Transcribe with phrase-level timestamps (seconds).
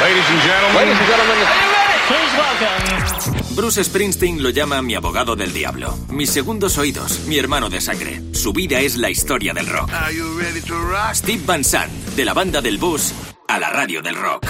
[0.00, 0.76] Ladies and gentlemen.
[0.76, 1.36] Ladies and gentlemen.
[2.06, 3.54] Please welcome.
[3.56, 8.20] Bruce Springsteen lo llama mi abogado del diablo, mis segundos oídos, mi hermano de sangre.
[8.32, 9.90] Su vida es la historia del rock.
[9.94, 11.14] Are you ready to rock?
[11.14, 13.14] Steve Van Sant, de la banda del bus
[13.48, 14.44] a la radio del rock.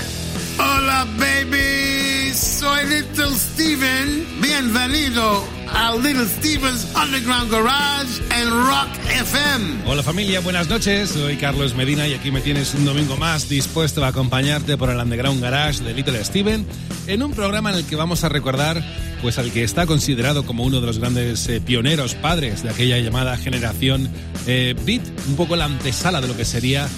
[0.59, 2.33] Hola, baby.
[2.33, 4.27] Soy Little Steven.
[4.41, 9.83] Bienvenido a Little Steven's Underground Garage en Rock FM.
[9.87, 11.11] Hola familia, buenas noches.
[11.11, 14.99] Soy Carlos Medina y aquí me tienes un domingo más dispuesto a acompañarte por el
[14.99, 16.67] Underground Garage de Little Steven
[17.07, 18.83] en un programa en el que vamos a recordar
[19.23, 22.99] pues al que está considerado como uno de los grandes eh, pioneros padres de aquella
[22.99, 24.11] llamada generación
[24.47, 26.89] eh, beat, un poco la antesala de lo que sería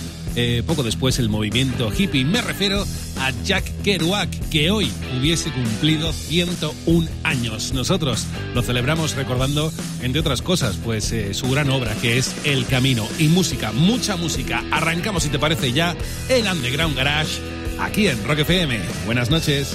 [0.40, 2.24] eh, poco después el movimiento hippie.
[2.24, 4.88] Me refiero a Jack Kerouac, que hoy
[5.18, 7.72] hubiese cumplido 101 años.
[7.72, 8.24] Nosotros
[8.54, 13.04] lo celebramos recordando, entre otras cosas, pues eh, su gran obra, que es El Camino.
[13.18, 14.62] Y música, mucha música.
[14.70, 15.96] Arrancamos, si te parece, ya
[16.28, 17.40] el Underground Garage,
[17.80, 18.78] aquí en Rock FM.
[19.06, 19.74] Buenas noches.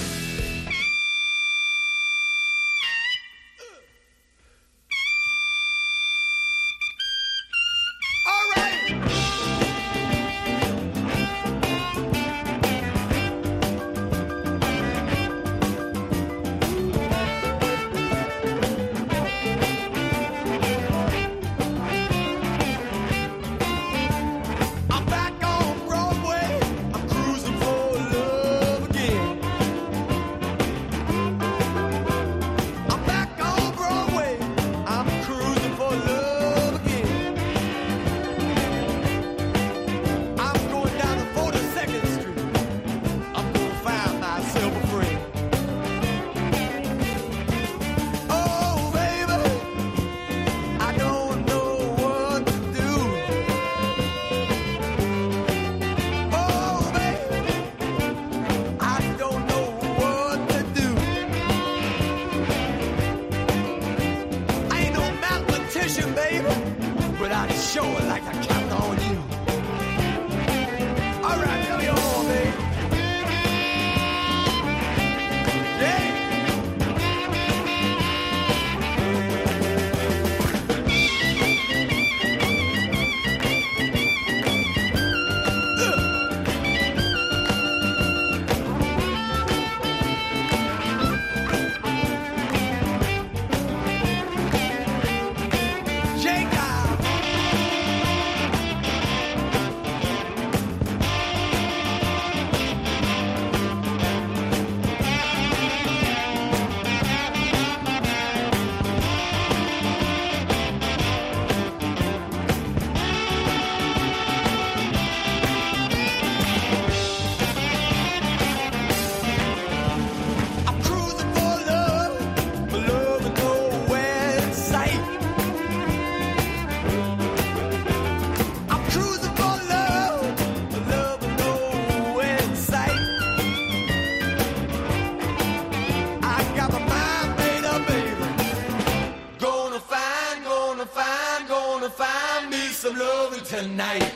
[143.74, 144.14] Tonight.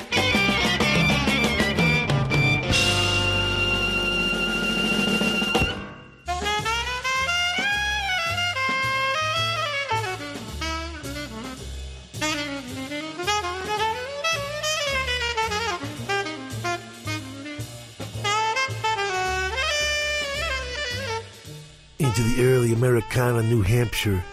[22.00, 24.24] into the early Americana New Hampshire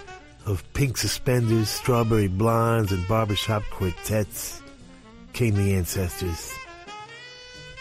[0.44, 4.60] of pink suspenders, strawberry blondes, and barbershop quartets
[5.34, 6.54] came the ancestors.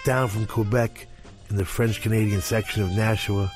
[0.04, 1.08] Down from Quebec
[1.50, 3.52] in the French Canadian section of Nashua,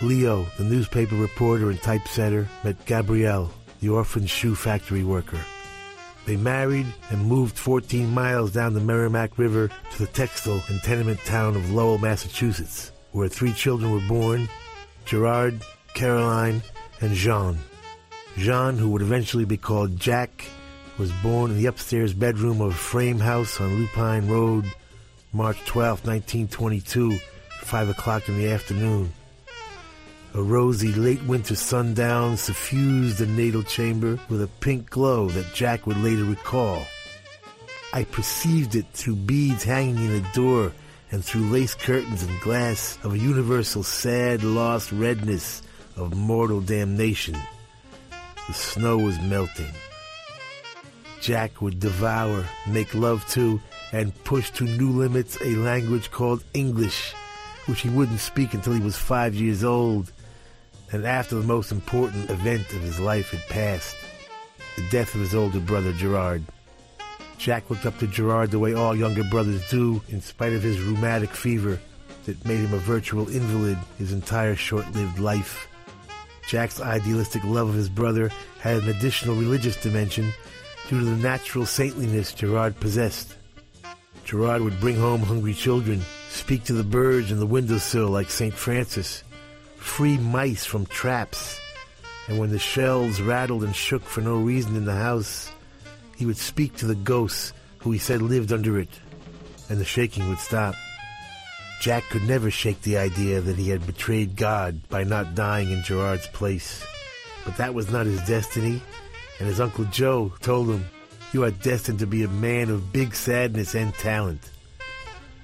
[0.00, 3.50] Leo, the newspaper reporter and typesetter, met Gabrielle,
[3.80, 5.40] the orphan shoe factory worker.
[6.26, 11.18] They married and moved 14 miles down the Merrimack River to the textile and tenement
[11.24, 14.48] town of Lowell, Massachusetts, where three children were born
[15.04, 15.60] Gerard,
[15.94, 16.62] Caroline,
[17.00, 17.58] and Jean.
[18.36, 20.44] Jean, who would eventually be called Jack,
[21.00, 24.66] was born in the upstairs bedroom of a frame house on Lupine Road,
[25.32, 27.18] March 12, 1922,
[27.62, 29.10] 5 o'clock in the afternoon.
[30.34, 35.86] A rosy late winter sundown suffused the natal chamber with a pink glow that Jack
[35.86, 36.84] would later recall.
[37.94, 40.70] I perceived it through beads hanging in the door
[41.10, 45.62] and through lace curtains and glass of a universal sad lost redness
[45.96, 47.38] of mortal damnation.
[48.48, 49.72] The snow was melting.
[51.20, 53.60] Jack would devour, make love to,
[53.92, 57.12] and push to new limits a language called English,
[57.66, 60.12] which he wouldn't speak until he was five years old,
[60.92, 63.96] and after the most important event of his life had passed
[64.76, 66.42] the death of his older brother Gerard.
[67.36, 70.80] Jack looked up to Gerard the way all younger brothers do, in spite of his
[70.80, 71.78] rheumatic fever
[72.24, 75.68] that made him a virtual invalid his entire short lived life.
[76.48, 78.30] Jack's idealistic love of his brother
[78.60, 80.32] had an additional religious dimension
[80.90, 83.36] due to the natural saintliness Gerard possessed.
[84.24, 88.52] Gerard would bring home hungry children, speak to the birds in the windowsill like St.
[88.52, 89.22] Francis,
[89.76, 91.60] free mice from traps,
[92.26, 95.52] and when the shelves rattled and shook for no reason in the house,
[96.16, 98.90] he would speak to the ghosts who he said lived under it,
[99.68, 100.74] and the shaking would stop.
[101.80, 105.84] Jack could never shake the idea that he had betrayed God by not dying in
[105.84, 106.84] Gerard's place.
[107.44, 108.82] But that was not his destiny,
[109.40, 110.84] and his Uncle Joe told him,
[111.32, 114.50] You are destined to be a man of big sadness and talent.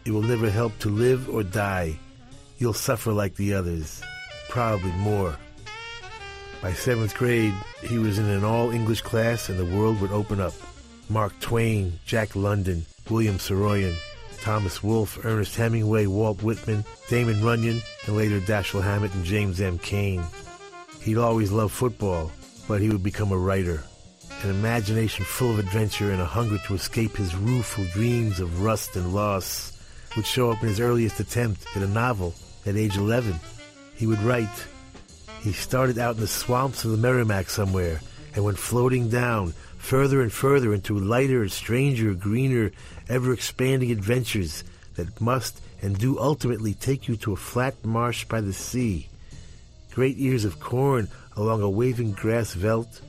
[0.05, 1.99] It will never help to live or die.
[2.59, 4.03] You'll suffer like the others,
[4.49, 5.37] probably more.
[6.63, 10.41] By seventh grade, he was in an all English class and the world would open
[10.41, 10.55] up.
[11.09, 13.95] Mark Twain, Jack London, William Saroyan,
[14.41, 19.79] Thomas Wolfe, Ernest Hemingway, Walt Whitman, Damon Runyon, and later Dashiell Hammett and James M.
[19.79, 20.23] Cain.
[21.01, 22.31] He'd always loved football,
[22.69, 23.83] but he would become a writer.
[24.43, 28.97] An imagination full of adventure and a hunger to escape his rueful dreams of rust
[28.97, 29.73] and loss
[30.15, 32.35] would show up in his earliest attempt at a novel
[32.67, 33.35] at age 11.
[33.95, 34.67] He would write.
[35.41, 38.01] He started out in the swamps of the Merrimack somewhere
[38.35, 42.73] and went floating down further and further into lighter, stranger, greener,
[43.09, 44.65] ever expanding adventures
[44.97, 49.09] that must and do ultimately take you to a flat marsh by the sea.
[49.93, 53.01] Great ears of corn along a waving grass veldt,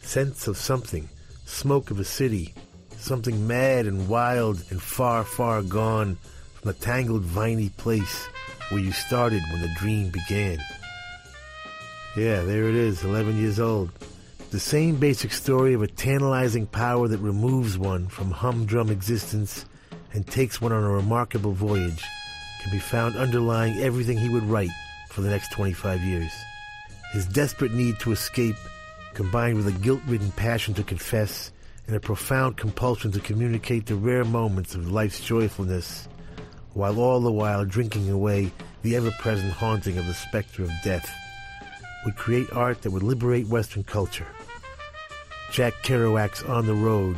[0.00, 1.08] scents of something,
[1.44, 2.52] smoke of a city,
[2.96, 6.16] something mad and wild and far, far gone
[6.54, 8.26] from the tangled viney place
[8.70, 10.58] where you started when the dream began.
[12.16, 13.90] Yeah, there it is, 11 years old.
[14.50, 19.66] The same basic story of a tantalizing power that removes one from humdrum existence
[20.12, 22.02] and takes one on a remarkable voyage
[22.62, 24.70] can be found underlying everything he would write
[25.10, 26.32] for the next 25 years.
[27.12, 28.56] His desperate need to escape,
[29.14, 31.52] combined with a guilt-ridden passion to confess
[31.86, 36.08] and a profound compulsion to communicate the rare moments of life's joyfulness,
[36.74, 38.50] while all the while drinking away
[38.82, 41.10] the ever-present haunting of the specter of death,
[42.04, 44.26] would create art that would liberate Western culture.
[45.50, 47.16] Jack Kerouac's On the Road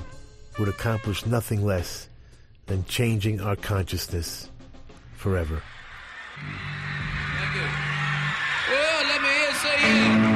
[0.58, 2.08] would accomplish nothing less
[2.66, 4.48] than changing our consciousness
[5.14, 5.62] forever.
[6.36, 7.87] Thank you.
[9.88, 10.27] Hear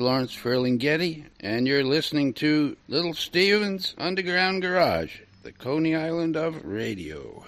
[0.00, 7.39] Lawrence Ferlinghetti, and you're listening to Little Steven's Underground Garage, the Coney Island of radio.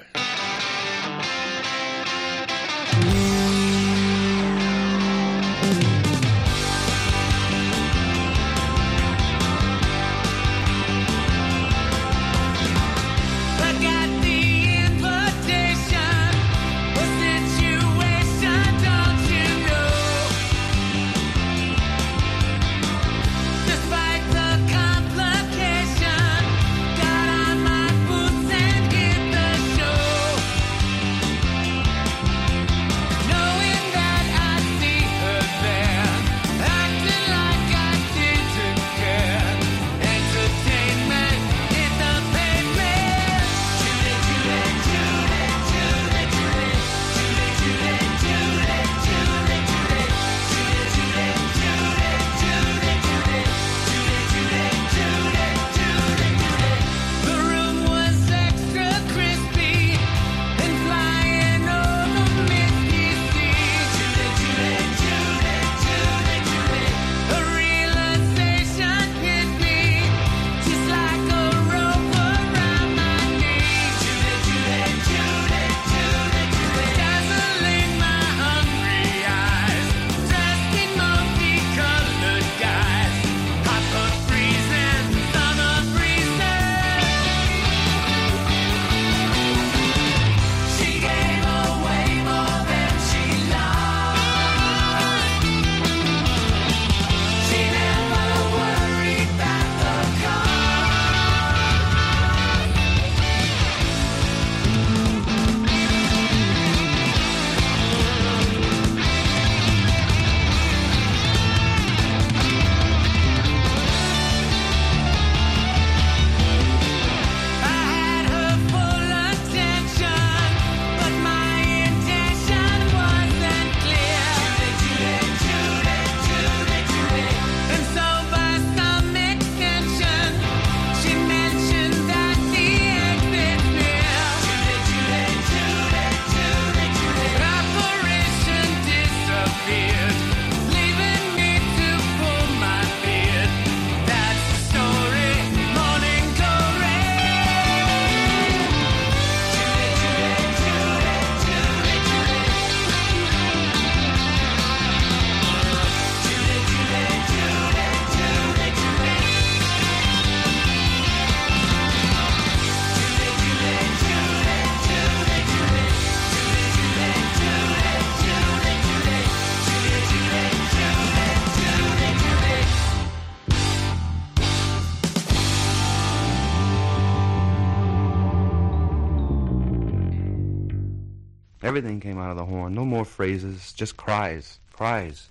[181.73, 182.75] Everything came out of the horn.
[182.75, 185.31] No more phrases, just cries, cries.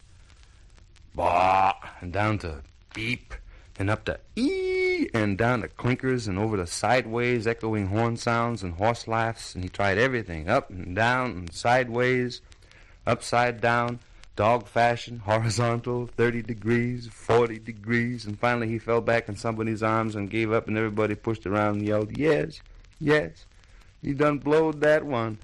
[1.13, 2.63] Bah, and down to
[2.95, 3.35] beep,
[3.77, 8.63] and up to ee, and down to clinkers, and over to sideways, echoing horn sounds
[8.63, 9.53] and horse laughs.
[9.53, 12.41] And he tried everything up and down and sideways,
[13.05, 13.99] upside down,
[14.35, 18.25] dog fashion, horizontal, 30 degrees, 40 degrees.
[18.25, 21.75] And finally he fell back in somebody's arms and gave up, and everybody pushed around
[21.75, 22.61] and yelled, Yes,
[22.99, 23.45] yes,
[24.01, 25.37] you done blowed that one.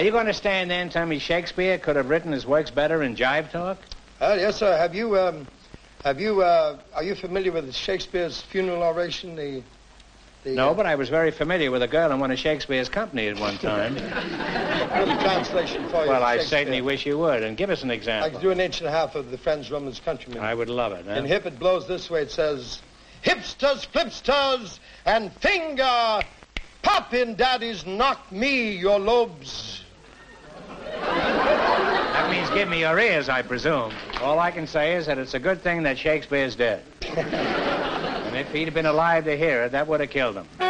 [0.00, 2.70] Are you going to stand there and tell me Shakespeare could have written his works
[2.70, 3.76] better in jive talk?
[4.18, 4.74] Uh, yes, sir.
[4.74, 5.46] Have you, um,
[6.02, 9.36] have you, uh, are you familiar with Shakespeare's funeral oration?
[9.36, 9.62] The,
[10.42, 13.28] the No, but I was very familiar with a girl in one of Shakespeare's company
[13.28, 13.92] at one time.
[13.96, 16.08] The translation for you.
[16.08, 17.42] well, I certainly wish you would.
[17.42, 18.26] And give us an example.
[18.26, 20.42] I can do an inch and a half of the Friends, Romans, Countrymen.
[20.42, 21.04] I would love it.
[21.04, 21.12] Huh?
[21.12, 22.22] In hip, it blows this way.
[22.22, 22.80] It says,
[23.22, 26.22] hipsters, flipsters, and finger,
[26.80, 29.84] pop in daddy's knock me your lobes.
[30.92, 33.92] That means give me your ears, I presume.
[34.20, 36.82] All I can say is that it's a good thing that Shakespeare's dead.
[37.02, 40.69] and if he'd been alive to hear it, that would have killed him.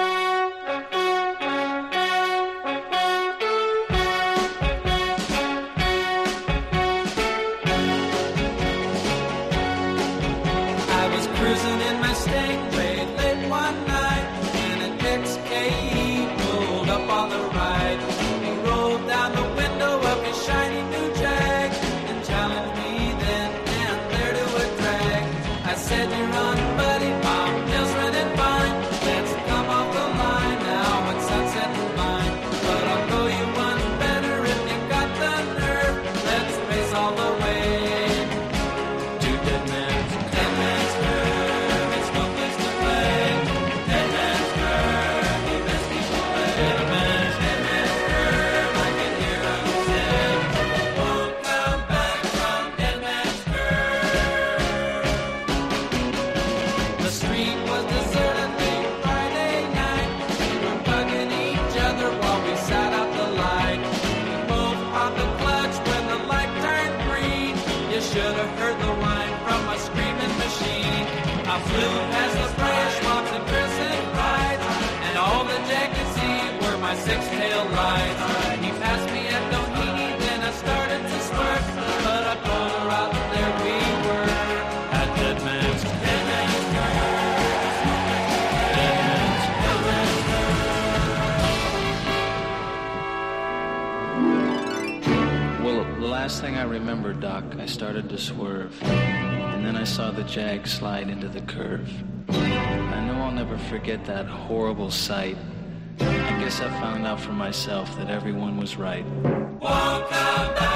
[96.70, 98.80] Remember, Doc, I started to swerve.
[98.82, 101.90] And then I saw the Jag slide into the curve.
[102.28, 105.36] I know I'll never forget that horrible sight.
[105.98, 109.04] I guess I found out for myself that everyone was right.
[109.04, 110.69] Won't come back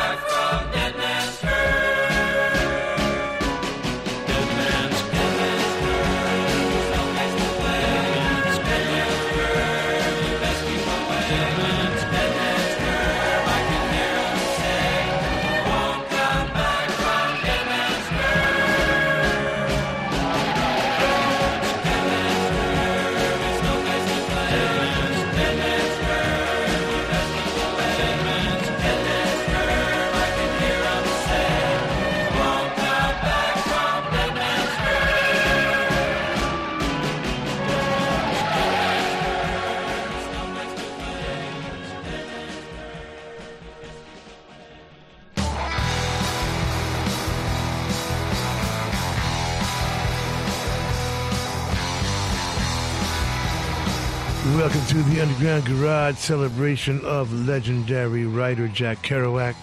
[55.35, 59.57] Underground Garage celebration of legendary writer Jack Kerouac.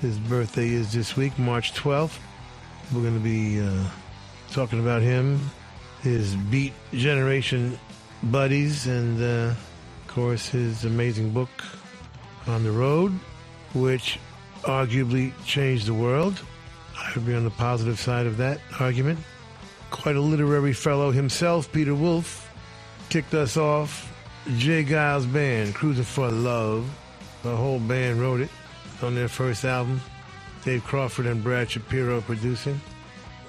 [0.00, 2.18] His birthday is this week, March 12th.
[2.94, 3.84] We're going to be uh,
[4.52, 5.50] talking about him,
[6.00, 7.78] his Beat Generation
[8.22, 11.50] buddies, and uh, of course his amazing book,
[12.46, 13.12] On the Road,
[13.74, 14.18] which
[14.62, 16.40] arguably changed the world.
[16.96, 19.18] I would be on the positive side of that argument.
[19.90, 22.50] Quite a literary fellow himself, Peter Wolf,
[23.10, 24.14] kicked us off.
[24.54, 24.84] J.
[24.84, 26.88] Geils Band, Cruising for Love.
[27.42, 28.48] The whole band wrote it
[29.02, 30.00] on their first album.
[30.64, 32.80] Dave Crawford and Brad Shapiro producing.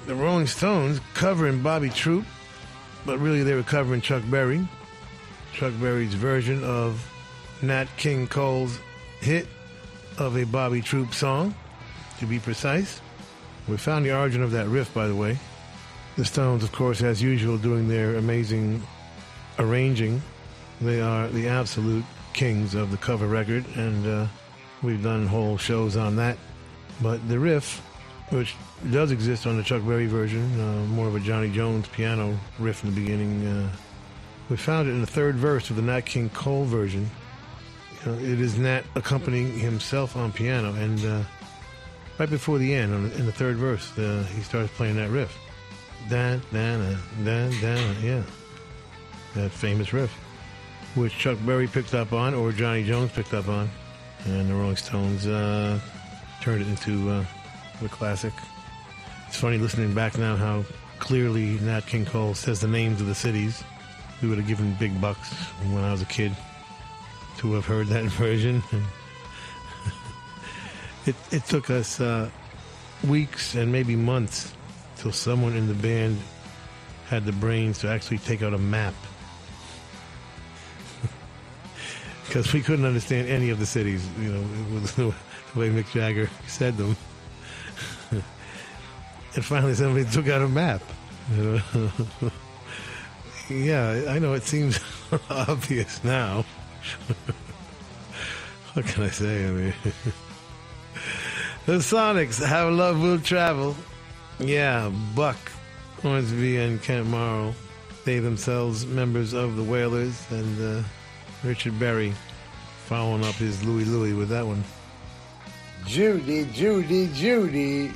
[0.08, 2.26] The Rolling Stones covering Bobby Troup,
[3.06, 4.68] but really they were covering Chuck Berry.
[5.54, 7.08] Chuck Berry's version of
[7.62, 8.80] Nat King Cole's
[9.20, 9.48] hit
[10.18, 11.54] of a Bobby Troup song,
[12.20, 13.02] to be precise.
[13.68, 15.38] We found the origin of that riff, by the way.
[16.16, 18.82] The Stones, of course, as usual, doing their amazing
[19.60, 20.24] arranging.
[20.82, 24.28] They are the absolute kings of the cover record, and uh,
[24.84, 26.38] we've done whole shows on that.
[27.02, 27.80] But the riff,
[28.30, 28.56] which
[28.92, 32.84] does exist on the Chuck Berry version, uh, more of a Johnnie Johnson piano riff
[32.84, 33.70] in the beginning, uh,
[34.50, 37.10] we found it in the third verse of the Nat King Cole version.
[38.06, 41.24] You know, it is Nat accompanying himself on piano, and uh,
[42.20, 45.36] right before the end, in the third verse, uh, he starts playing that riff.
[46.08, 48.22] Dan, dan, dan, dan, yeah
[49.38, 50.14] that famous riff,
[50.98, 53.70] which Chuck Berry picked up on, or Johnnie Johnson picked up on,
[54.26, 55.80] and the Rolling Stones uh,
[56.42, 57.24] turned it into uh,
[57.86, 58.34] a classic.
[59.28, 60.66] It's funny listening back now how
[60.98, 63.64] clearly Nat King Cole says the names of the cities.
[64.22, 65.32] We would have given big bucks
[65.72, 66.36] when I was a kid
[67.38, 68.64] to have heard that version.
[71.06, 72.28] it, it took us uh,
[73.08, 74.54] weeks and maybe months
[74.96, 76.18] till someone in the band
[77.08, 78.96] had the brains to actually take out a map.
[82.28, 84.44] Because we couldn't understand any of the cities, you know,
[84.96, 85.14] the
[85.56, 86.98] way Mick Jagger said them.
[88.12, 90.82] and finally, somebody took out a map.
[93.50, 94.80] yeah, I know it seems
[95.30, 96.44] obvious now.
[98.74, 99.48] what can I say?
[99.48, 99.74] I mean,
[101.66, 103.76] the Sonics, Have Love Will Travel.
[104.40, 105.38] Yeah, Buck,
[106.04, 107.56] Ormsby, and Kent Morrill.
[108.06, 110.84] They themselves members of the Wailers, and uh,
[111.44, 112.14] Richard Berry
[112.86, 114.64] following up his Louie Louie with that one.
[115.86, 117.92] Judy, Judy, Judy,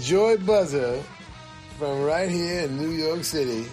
[0.00, 1.02] Joy Buzzer
[1.78, 3.68] from right here in New York City.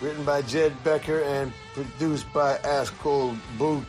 [0.00, 3.84] Written by Jed Becker and produced by Ascol Book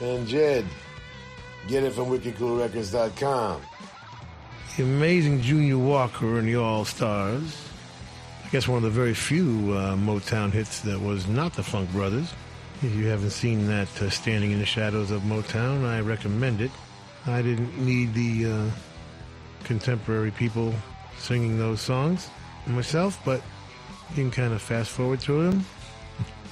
[0.00, 0.64] and Jed.
[1.68, 3.62] Get it from WickedCoolRecords.com.
[4.76, 7.56] The amazing Junior Walker and the All Stars.
[8.44, 11.90] I guess one of the very few uh, Motown hits that was not the Funk
[11.92, 12.32] Brothers.
[12.82, 16.70] If you haven't seen that uh, Standing in the Shadows of Motown, I recommend it.
[17.26, 18.70] I didn't need the uh,
[19.64, 20.74] contemporary people
[21.16, 22.28] singing those songs
[22.66, 23.40] myself, but
[24.10, 25.64] you can kind of fast forward through them.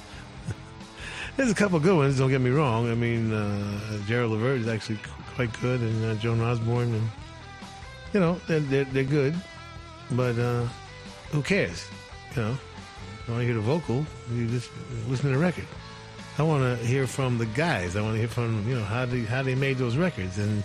[1.37, 2.89] There's a couple good ones, don't get me wrong.
[2.89, 4.97] I mean, uh, Gerald Levert is actually
[5.35, 7.09] quite good, and uh, Joan Osborne, and,
[8.13, 9.35] you know, they're, they're, they're good,
[10.11, 10.65] but uh,
[11.31, 11.87] who cares?
[12.35, 12.57] You know,
[13.27, 14.71] you want to hear the vocal, you just
[15.07, 15.67] listen to the record.
[16.37, 17.95] I want to hear from the guys.
[17.95, 20.63] I want to hear from you know how they how they made those records, and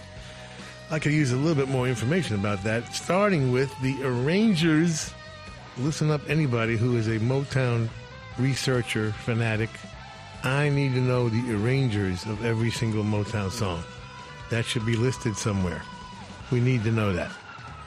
[0.91, 2.93] I could use a little bit more information about that.
[2.93, 5.13] Starting with the arrangers.
[5.79, 7.89] Listen up, anybody who is a Motown
[8.39, 9.71] researcher fanatic.
[10.43, 13.85] I need to know the arrangers of every single Motown song.
[14.51, 15.83] That should be listed somewhere.
[16.51, 17.31] We need to know that,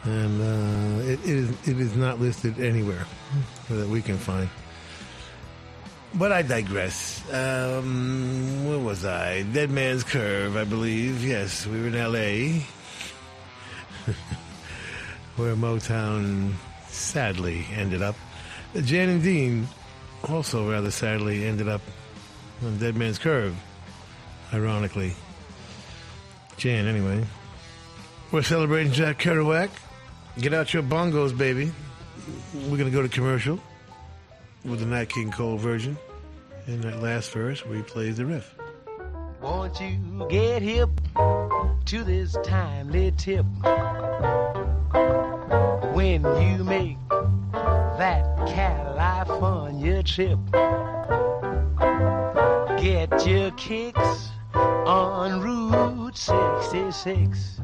[0.05, 3.05] and uh, it, it is it is not listed anywhere
[3.69, 4.47] that we can find.
[6.15, 7.23] But I digress.
[7.33, 9.41] Um, where was I?
[9.41, 11.23] Dead Man's Curve, I believe.
[11.23, 12.59] Yes, we were in L.A.,
[15.37, 16.53] where Motown
[16.87, 18.15] sadly ended up.
[18.75, 19.67] Jan and Dean
[20.29, 21.81] also rather sadly ended up
[22.63, 23.55] on Dead Man's Curve,
[24.53, 25.15] ironically.
[26.57, 27.25] Jan, anyway.
[28.31, 29.71] We're celebrating Jack Kerouac.
[30.37, 31.71] Get out your bongos, baby.
[32.53, 33.59] We're going to go to commercial
[34.65, 35.97] with the Nat King Cole version.
[36.67, 38.55] In that last verse we plays the riff.
[39.41, 40.89] Won't you get hip
[41.85, 43.45] to this timely tip?
[45.93, 50.39] When you make that California trip,
[52.79, 57.61] get your kicks on Route 66.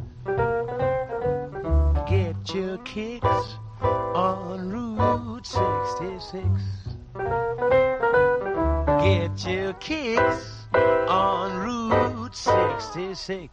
[2.10, 6.79] Get your kicks on Route 66.
[9.02, 10.68] Get your kicks
[11.08, 13.50] on Route 66.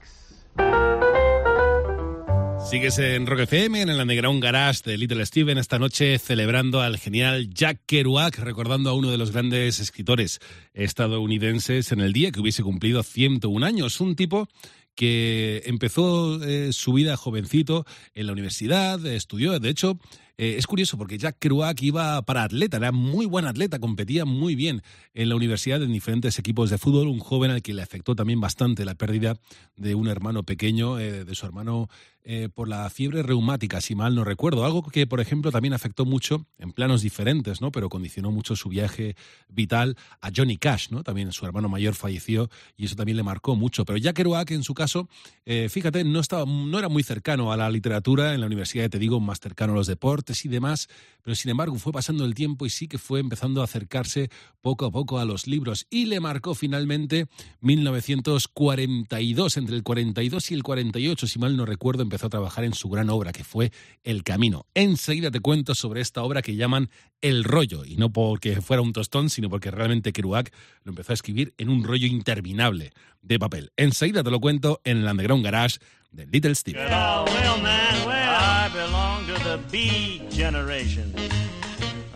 [2.69, 6.99] Sigues en Rock FM, en el Underground Garage de Little Steven, esta noche celebrando al
[6.99, 10.41] genial Jack Kerouac, recordando a uno de los grandes escritores
[10.75, 14.01] estadounidenses en el día que hubiese cumplido 101 años.
[14.01, 14.49] Un tipo
[14.97, 20.01] que empezó eh, su vida jovencito en la universidad, estudió, de hecho,
[20.39, 24.55] eh, es curioso porque Jack Kerouac iba para atleta, era muy buen atleta, competía muy
[24.55, 24.83] bien
[25.15, 28.41] en la universidad en diferentes equipos de fútbol, un joven al que le afectó también
[28.41, 29.37] bastante la pérdida
[29.77, 31.89] de un hermano pequeño, eh, de su hermano
[32.29, 36.05] eh, por la fiebre reumática, si mal no recuerdo, algo que por ejemplo también afectó
[36.05, 37.71] mucho en planos diferentes, ¿no?
[37.71, 39.15] pero condicionó mucho su viaje
[39.49, 41.05] vital a Johnny Cash, ¿no?
[41.05, 44.65] también su hermano mayor falleció y eso también le marcó mucho, pero Jack Kerouac en
[44.65, 45.09] su caso,
[45.45, 48.99] eh, fíjate, no, estaba, no era muy cercano a la literatura, en la universidad te
[48.99, 50.89] digo, más cercano a los deportes y demás,
[51.23, 54.85] pero sin embargo fue pasando el tiempo y sí que fue empezando a acercarse poco
[54.87, 57.29] a poco a los libros y le marcó finalmente
[57.61, 62.75] 1942, entre el 42 y el 48, si mal no recuerdo, empezó a trabajar en
[62.75, 63.73] su gran obra que fue
[64.05, 64.67] El Camino.
[64.75, 68.93] Enseguida te cuento sobre esta obra que llaman El Rollo, y no porque fuera un
[68.93, 70.53] tostón, sino porque realmente Kerouac
[70.85, 73.73] lo empezó a escribir en un rollo interminable de papel.
[73.77, 75.79] Enseguida te lo cuento en el Underground Garage
[76.11, 76.79] de Little Steve.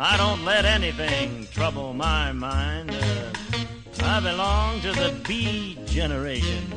[0.02, 2.90] I don't let anything trouble my mind.
[2.90, 6.72] Uh, I belong to the B generation,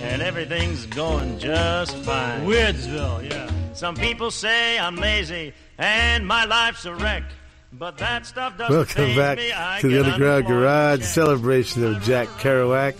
[0.00, 2.46] and everything's going just fine.
[2.46, 3.50] Weirdsville, yeah.
[3.74, 7.24] Some people say I'm lazy and my life's a wreck,
[7.72, 9.52] but that stuff doesn't Welcome faze back me.
[9.54, 10.62] I to the Underground unemployed.
[10.62, 12.96] Garage celebration of Jack Kerouac,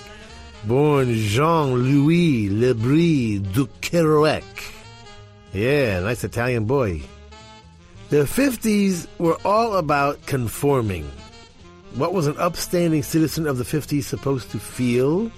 [0.64, 4.44] born Jean Louis Lebris du Kerouac.
[5.52, 7.02] Yeah, nice Italian boy.
[8.10, 11.10] The 50s were all about conforming.
[11.94, 15.30] What was an upstanding citizen of the 50s supposed to feel?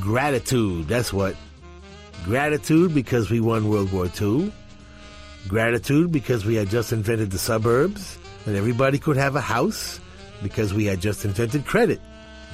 [0.00, 1.36] Gratitude, that's what.
[2.24, 4.52] Gratitude because we won World War II.
[5.48, 10.00] Gratitude because we had just invented the suburbs and everybody could have a house
[10.42, 12.00] because we had just invented credit.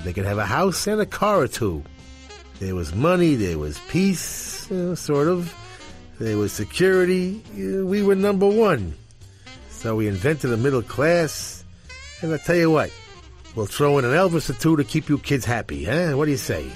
[0.04, 1.82] They could have a house and a car or two.
[2.60, 5.54] There was money, there was peace, you know, sort of.
[6.18, 7.42] There was security.
[7.54, 8.94] We were number one.
[9.70, 11.64] So we invented a middle class.
[12.20, 12.90] And I tell you what,
[13.54, 16.16] we'll throw in an Elvis or two to keep you kids happy, huh?
[16.16, 16.68] What do you say?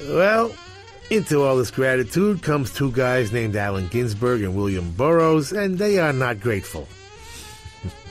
[0.08, 0.54] well,
[1.10, 5.98] into all this gratitude comes two guys named Allen Ginsberg and William Burroughs, and they
[5.98, 6.88] are not grateful.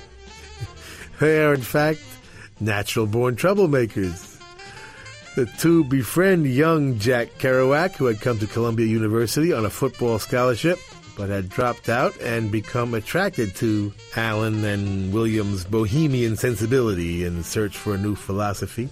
[1.20, 2.02] they are, in fact,
[2.60, 4.30] natural born troublemakers.
[5.36, 10.20] The two befriend young Jack Kerouac, who had come to Columbia University on a football
[10.20, 10.78] scholarship,
[11.18, 17.76] but had dropped out and become attracted to Allen and William's bohemian sensibility in search
[17.76, 18.90] for a new philosophy.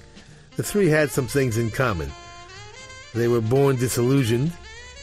[0.56, 2.12] The three had some things in common.
[3.14, 4.52] They were born disillusioned,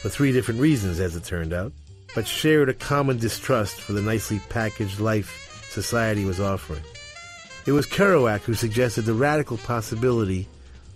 [0.01, 1.73] for three different reasons, as it turned out,
[2.15, 6.81] but shared a common distrust for the nicely packaged life society was offering.
[7.65, 10.47] It was Kerouac who suggested the radical possibility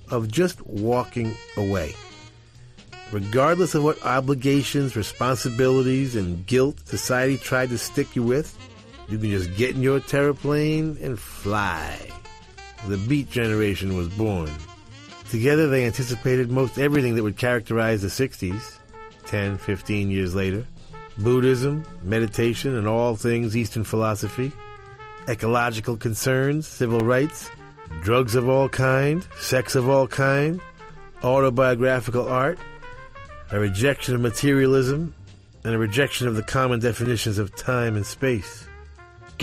[0.10, 1.96] of just walking away.
[3.12, 8.58] Regardless of what obligations, responsibilities, and guilt society tried to stick you with,
[9.10, 12.13] you can just get in your terraplane and fly.
[12.88, 14.52] The Beat Generation was born.
[15.30, 18.78] Together, they anticipated most everything that would characterize the 60s,
[19.26, 20.66] 10, 15 years later
[21.18, 24.52] Buddhism, meditation, and all things Eastern philosophy,
[25.28, 27.50] ecological concerns, civil rights,
[28.02, 30.60] drugs of all kind, sex of all kind,
[31.24, 32.58] autobiographical art,
[33.52, 35.14] a rejection of materialism,
[35.64, 38.63] and a rejection of the common definitions of time and space.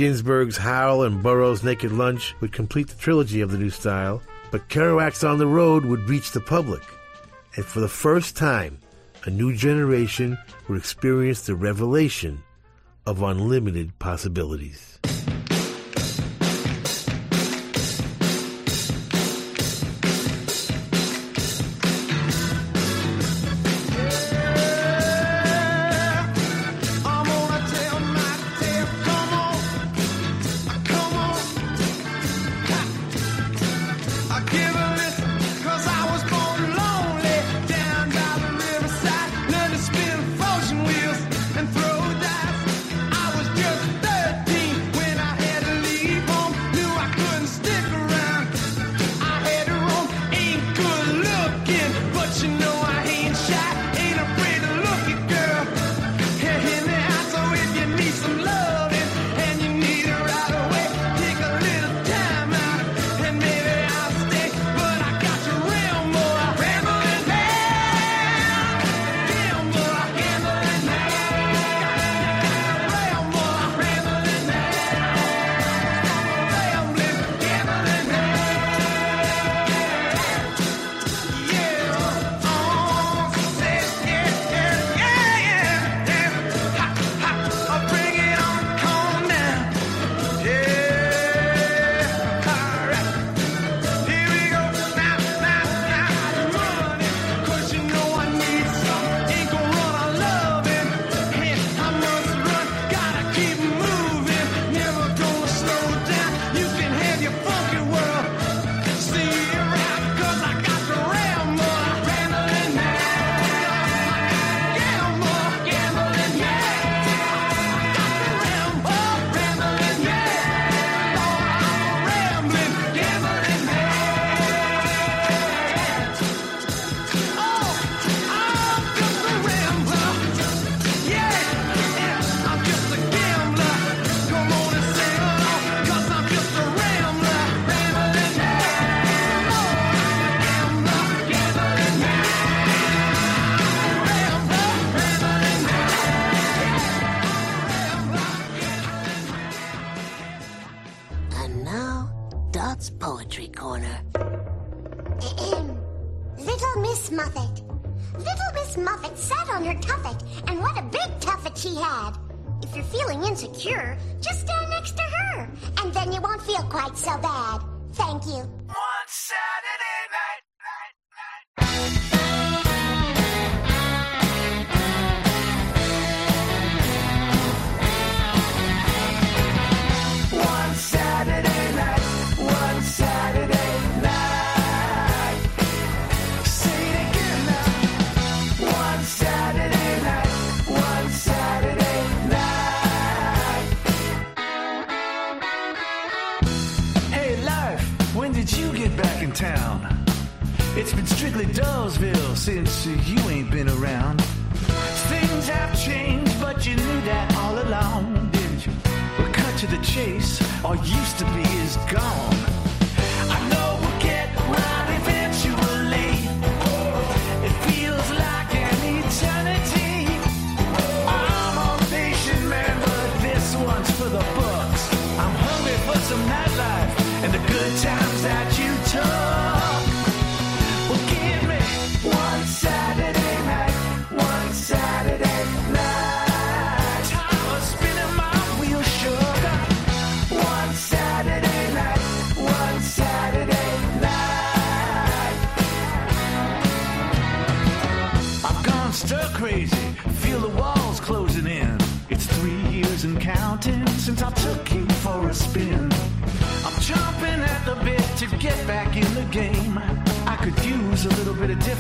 [0.01, 4.67] Ginsberg's Howl and Burroughs' Naked Lunch would complete the trilogy of the new style, but
[4.71, 6.81] Kerouac's On the Road would reach the public.
[7.57, 8.79] And for the first time,
[9.27, 12.43] a new generation would experience the revelation
[13.05, 14.99] of unlimited possibilities.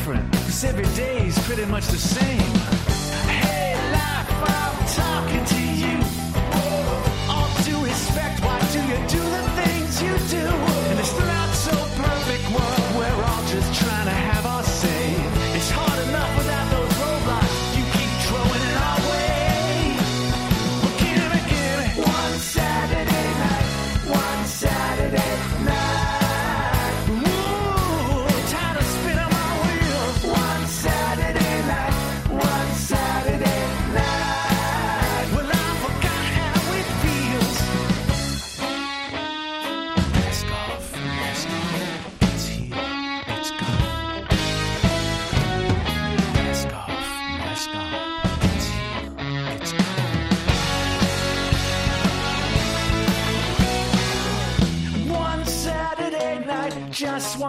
[0.00, 0.32] different.
[0.32, 2.40] Cause every day's pretty much the same.
[3.28, 5.98] Hey, life, I'm talking to you.
[6.54, 10.69] Oh, Ought to respect, why do you do the things you do?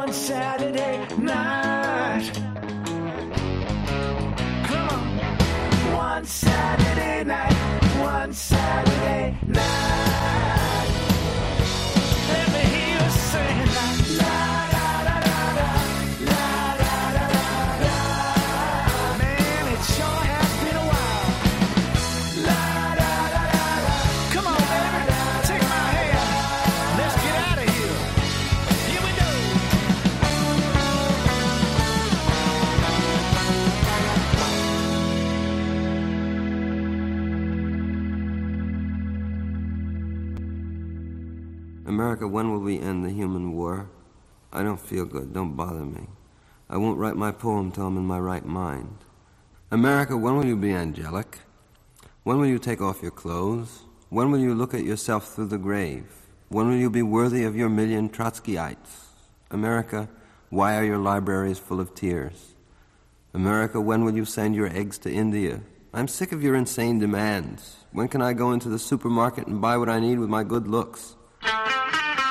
[0.02, 1.11] on Saturday.
[42.12, 43.90] America, when will we end the human war?
[44.52, 45.32] I don't feel good.
[45.34, 46.08] Don't bother me.
[46.70, 48.98] I won't write my poem till I'm in my right mind.
[49.72, 51.40] America, when will you be angelic?
[52.24, 53.84] When will you take off your clothes?
[54.10, 56.04] When will you look at yourself through the grave?
[56.50, 59.06] When will you be worthy of your million Trotskyites?
[59.50, 60.10] America,
[60.50, 62.56] why are your libraries full of tears?
[63.34, 65.62] America, when will you send your eggs to India?
[65.94, 67.78] I'm sick of your insane demands.
[67.94, 70.68] When can I go into the supermarket and buy what I need with my good
[70.68, 71.16] looks?
[71.44, 72.31] Thank you.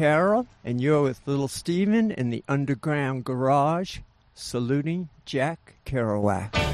[0.00, 3.98] Carroll, and you're with Little Steven in the Underground Garage,
[4.34, 6.69] saluting Jack Kerouac.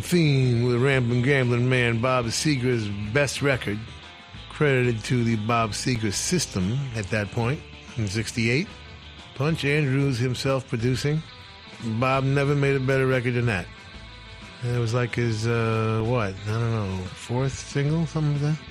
[0.00, 3.78] Theme with Rambling Gambling Man Bob Seger's best record,
[4.50, 7.60] credited to the Bob Seger system at that point
[7.96, 8.66] in '68.
[9.34, 11.22] Punch Andrews himself producing.
[12.00, 13.66] Bob never made a better record than that.
[14.62, 16.34] And it was like his uh, what?
[16.48, 18.64] I don't know, fourth single, something like that.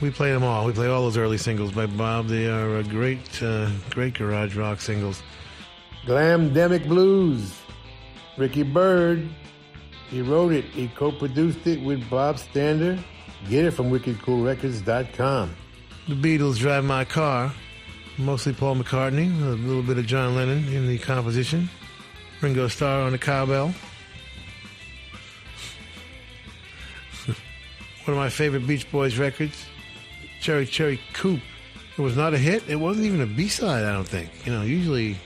[0.00, 0.66] We play them all.
[0.66, 2.28] We play all those early singles by Bob.
[2.28, 5.22] They are uh, great, uh, great garage rock singles.
[6.04, 7.54] Glam Glamdemic Blues.
[8.36, 9.28] Ricky Byrd.
[10.10, 10.64] He wrote it.
[10.66, 12.98] He co-produced it with Bob Stander.
[13.48, 15.56] Get it from wickedcoolrecords.com.
[16.08, 17.52] The Beatles drive my car.
[18.18, 21.68] Mostly Paul McCartney, a little bit of John Lennon in the composition.
[22.40, 23.66] Ringo Starr on the cowbell.
[27.26, 27.36] One
[28.06, 29.66] of my favorite Beach Boys records,
[30.40, 31.42] Cherry Cherry Coupe.
[31.98, 32.68] It was not a hit.
[32.68, 34.30] It wasn't even a B-side, I don't think.
[34.46, 35.16] You know, usually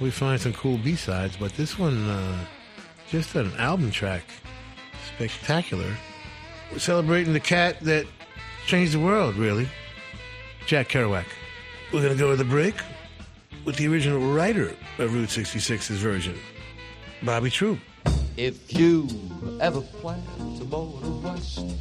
[0.00, 2.44] we find some cool B-sides, but this one, uh,
[3.14, 4.24] just an album track.
[5.14, 5.96] Spectacular.
[6.72, 8.06] We're celebrating the cat that
[8.66, 9.68] changed the world, really.
[10.66, 11.24] Jack Kerouac.
[11.92, 12.74] We're going to go to the break
[13.64, 16.36] with the original writer of Route 66's version,
[17.22, 17.78] Bobby Troup.
[18.36, 19.06] If you
[19.60, 20.20] ever plan
[20.58, 21.72] to motor west,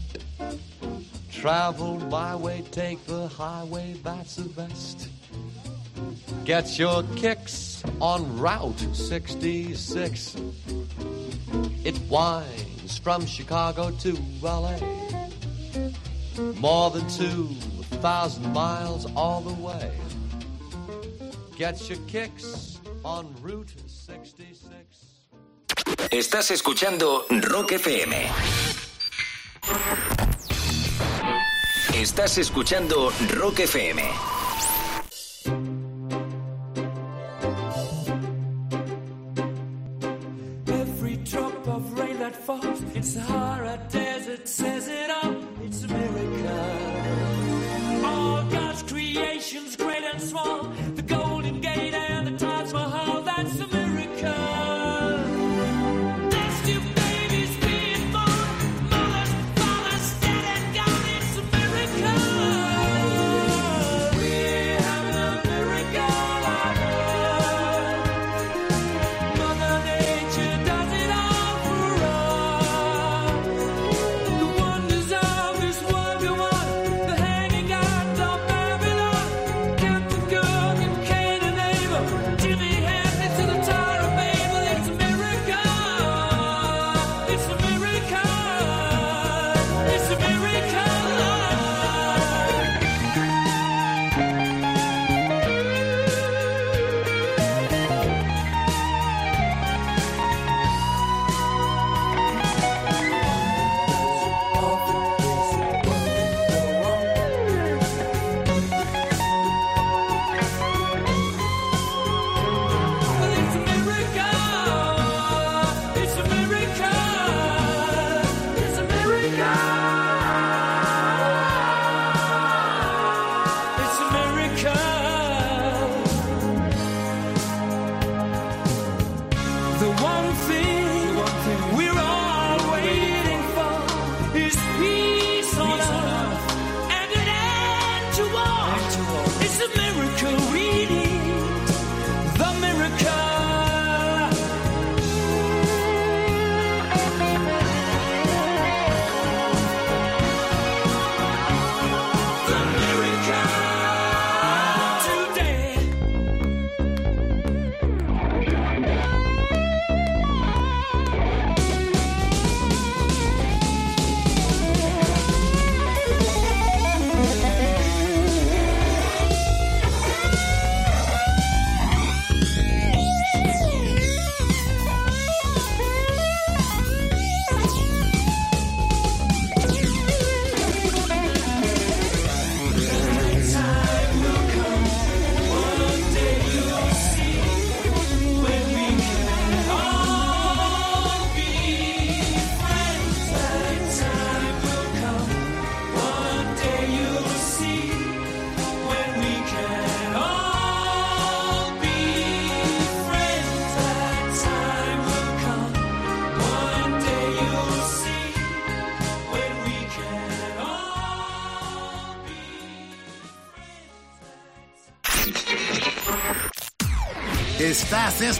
[1.31, 5.09] travel my way, take the highway, that's the best.
[6.45, 10.35] Get your kicks on Route 66.
[11.83, 14.77] It winds from Chicago to LA.
[16.59, 19.91] More than 2,000 miles all the way.
[21.57, 24.73] Get your kicks on Route 66.
[26.11, 28.29] Estás escuchando Rock FM.
[31.93, 34.42] Estás escuchando Rock FM.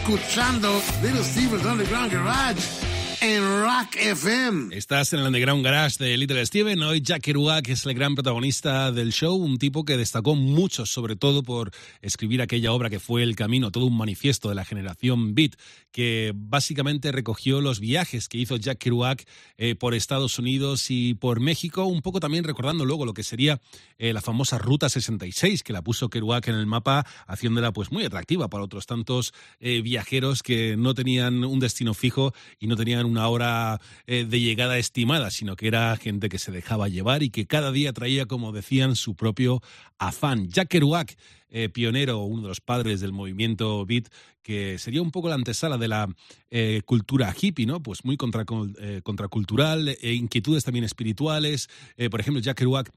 [0.04, 2.83] Escuchando Little Steven's Underground Garage
[3.24, 4.76] en Rock FM.
[4.76, 6.82] Estás en el Underground Garage de Little Steven.
[6.82, 11.16] Hoy Jack Kerouac es el gran protagonista del show, un tipo que destacó mucho, sobre
[11.16, 11.70] todo por
[12.02, 15.52] escribir aquella obra que fue El Camino, todo un manifiesto de la generación Beat,
[15.90, 19.24] que básicamente recogió los viajes que hizo Jack Kerouac
[19.56, 23.58] eh, por Estados Unidos y por México, un poco también recordando luego lo que sería
[23.96, 28.04] eh, la famosa Ruta 66, que la puso Kerouac en el mapa, haciéndola pues muy
[28.04, 33.13] atractiva para otros tantos eh, viajeros que no tenían un destino fijo y no tenían
[33.14, 37.30] una hora eh, de llegada estimada, sino que era gente que se dejaba llevar y
[37.30, 39.62] que cada día traía, como decían, su propio
[39.98, 40.48] afán.
[40.48, 41.16] Jack Kerouac,
[41.48, 44.08] eh, pionero, uno de los padres del movimiento beat,
[44.42, 46.08] que sería un poco la antesala de la
[46.50, 47.80] eh, cultura hippie, ¿no?
[47.80, 51.68] Pues muy contra, contracultural, inquietudes también espirituales.
[52.10, 52.90] Por ejemplo, Jack Kerouac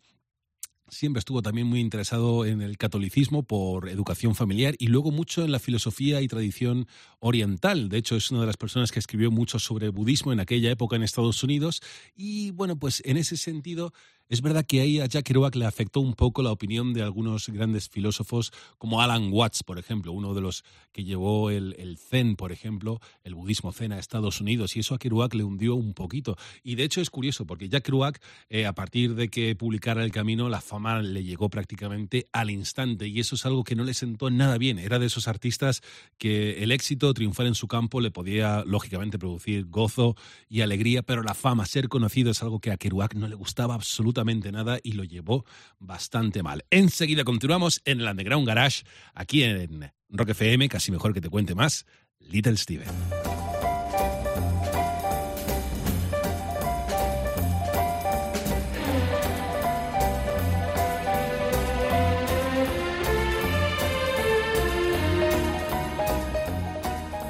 [0.89, 5.51] siempre estuvo también muy interesado en el catolicismo por educación familiar y luego mucho en
[5.51, 6.87] la filosofía y tradición
[7.19, 7.89] oriental.
[7.89, 10.95] De hecho, es una de las personas que escribió mucho sobre budismo en aquella época
[10.95, 11.81] en Estados Unidos.
[12.15, 13.93] Y bueno, pues en ese sentido,
[14.29, 17.47] es verdad que ahí a Jack Kerouac le afectó un poco la opinión de algunos
[17.47, 22.51] grandes filósofos, como Alan Watts, por ejemplo, uno de los que llevó el, Zen, por
[22.51, 26.35] ejemplo, el budismo Zen a Estados Unidos, y eso a Kerouac le hundió un poquito.
[26.61, 30.11] Y de hecho es curioso, porque Jack Kerouac, eh, a partir de que publicara El
[30.11, 33.93] Camino, la fama le llegó prácticamente al instante, y eso es algo que no le
[33.93, 34.77] sentó nada bien.
[34.77, 35.81] Era de esos artistas
[36.17, 40.15] que el éxito, triunfar en su campo, le podía, lógicamente, producir gozo
[40.49, 43.75] y alegría, pero la fama, ser conocido, es algo que a Kerouac no le gustaba
[43.75, 45.45] absolutamente nada y lo llevó
[45.79, 46.65] bastante mal.
[46.69, 51.55] Enseguida continuamos en el Underground Garage, aquí en Rock FM, casi mejor que te cuente
[51.55, 51.85] más,
[52.19, 52.87] Little Steven.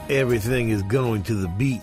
[0.10, 1.82] Everything is going to the beat.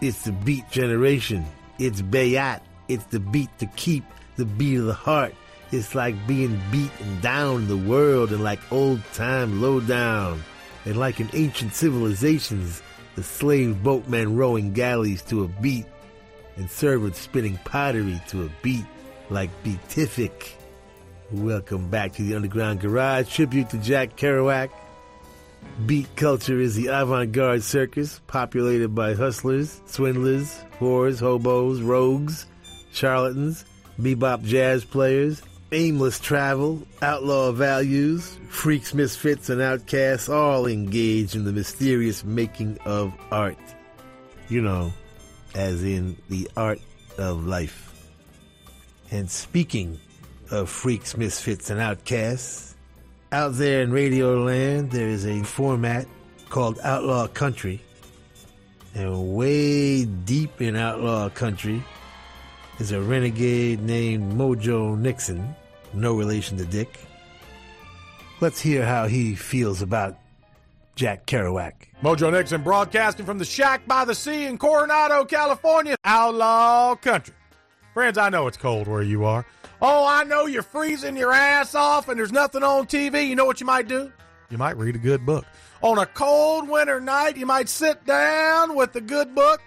[0.00, 1.44] It's the beat generation.
[1.78, 2.60] It's Bayat.
[2.88, 4.04] It's the beat to keep
[4.36, 5.34] the beat of the heart.
[5.72, 10.42] It's like being beaten down the world and like old time low down.
[10.84, 12.82] And like in ancient civilizations,
[13.14, 15.86] the slave boatmen rowing galleys to a beat
[16.56, 18.84] and servants spinning pottery to a beat
[19.30, 20.56] like beatific.
[21.32, 24.70] Welcome back to the Underground Garage, tribute to Jack Kerouac.
[25.86, 32.46] Beat culture is the avant-garde circus populated by hustlers, swindlers, whores, hobos, rogues,
[32.94, 33.64] charlatans,
[34.00, 35.42] bebop jazz players,
[35.72, 43.12] aimless travel, outlaw values, freaks, misfits, and outcasts all engage in the mysterious making of
[43.30, 43.58] art.
[44.48, 44.92] You know,
[45.54, 46.80] as in the art
[47.18, 47.92] of life.
[49.10, 49.98] And speaking
[50.50, 52.74] of freaks, misfits, and outcasts,
[53.32, 56.06] out there in radio land, there is a format
[56.50, 57.82] called Outlaw Country.
[58.94, 61.82] And way deep in Outlaw Country
[62.78, 65.54] is a renegade named Mojo Nixon,
[65.92, 66.98] no relation to Dick.
[68.40, 70.18] Let's hear how he feels about
[70.96, 71.72] Jack Kerouac.
[72.02, 77.34] Mojo Nixon broadcasting from the shack by the sea in Coronado, California, outlaw country.
[77.94, 79.46] Friends, I know it's cold where you are.
[79.80, 83.28] Oh, I know you're freezing your ass off and there's nothing on TV.
[83.28, 84.12] You know what you might do?
[84.50, 85.44] You might read a good book.
[85.82, 89.60] On a cold winter night, you might sit down with a good book.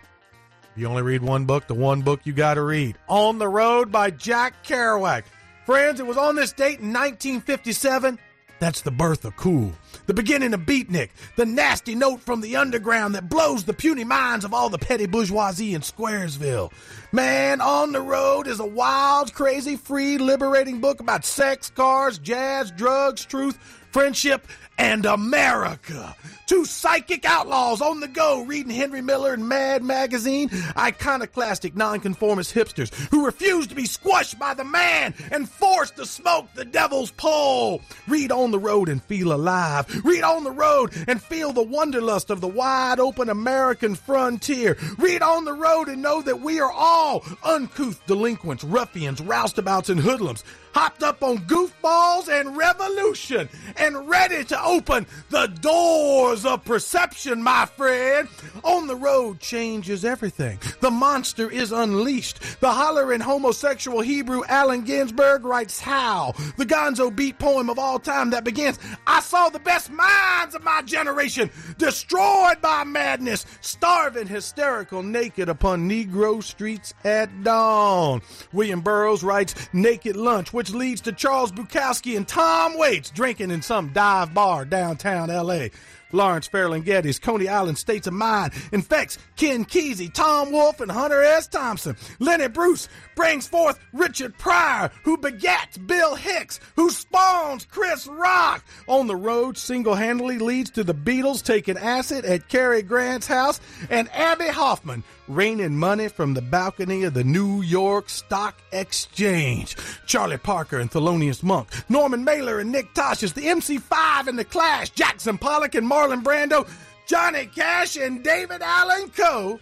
[0.77, 2.97] You only read one book, the one book you got to read.
[3.09, 5.23] On the Road by Jack Kerouac.
[5.65, 8.19] Friends, it was on this date in 1957
[8.59, 9.71] that's the birth of cool.
[10.07, 14.45] The beginning of beatnik, the nasty note from the underground that blows the puny minds
[14.45, 16.71] of all the petty bourgeoisie in Squaresville.
[17.11, 22.71] Man, On the Road is a wild, crazy, free, liberating book about sex, cars, jazz,
[22.71, 23.57] drugs, truth,
[23.91, 24.47] friendship,
[24.77, 26.15] and America.
[26.47, 32.93] Two psychic outlaws on the go reading Henry Miller and Mad Magazine, iconoclastic nonconformist hipsters
[33.09, 37.81] who refuse to be squashed by the man and forced to smoke the devil's pole.
[38.07, 40.05] Read on the road and feel alive.
[40.05, 44.77] Read on the road and feel the wanderlust of the wide open American frontier.
[44.97, 49.99] Read on the road and know that we are all uncouth delinquents, ruffians, roustabouts, and
[49.99, 50.45] hoodlums
[50.77, 57.65] hopped up on goofballs and revolution and ready to open the doors of perception, my
[57.65, 58.29] friend.
[58.63, 60.59] On the road changes everything.
[60.81, 62.59] The monster is unleashed.
[62.59, 68.29] The hollering homosexual Hebrew Allen Ginsberg writes Howl, the gonzo beat poem of all time
[68.29, 71.49] that begins I saw the best minds of my generation
[71.79, 78.21] destroyed by madness, starving, hysterical, naked upon Negro streets at dawn.
[78.53, 83.61] William Burroughs writes Naked Lunch, which leads to Charles Bukowski and Tom Waits drinking in
[83.61, 85.67] some dive bar downtown LA.
[86.11, 91.47] Lawrence Ferlinghetti's Coney Island States of Mind infects Ken Kesey, Tom Wolfe, and Hunter S.
[91.47, 91.97] Thompson.
[92.19, 98.63] Lenny Bruce brings forth Richard Pryor, who begats Bill Hicks, who spawns Chris Rock.
[98.87, 103.59] On the road, single handedly leads to the Beatles taking acid at Cary Grant's house,
[103.89, 109.75] and Abbie Hoffman raining money from the balcony of the New York Stock Exchange.
[110.05, 114.89] Charlie Parker and Thelonious Monk, Norman Mailer and Nick Tosches, the MC5 and the Clash,
[114.91, 116.67] Jackson Pollock and Marlon Brando,
[117.07, 119.59] Johnny Cash and David Allan Coe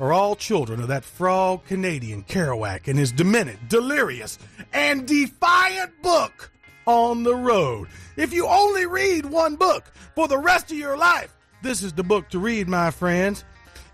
[0.00, 4.38] are all children of that frog Canadian Kerouac and his demented, delirious,
[4.72, 6.50] and defiant book
[6.86, 7.88] on the road.
[8.16, 12.04] If you only read one book for the rest of your life, this is the
[12.04, 13.44] book to read, my friends.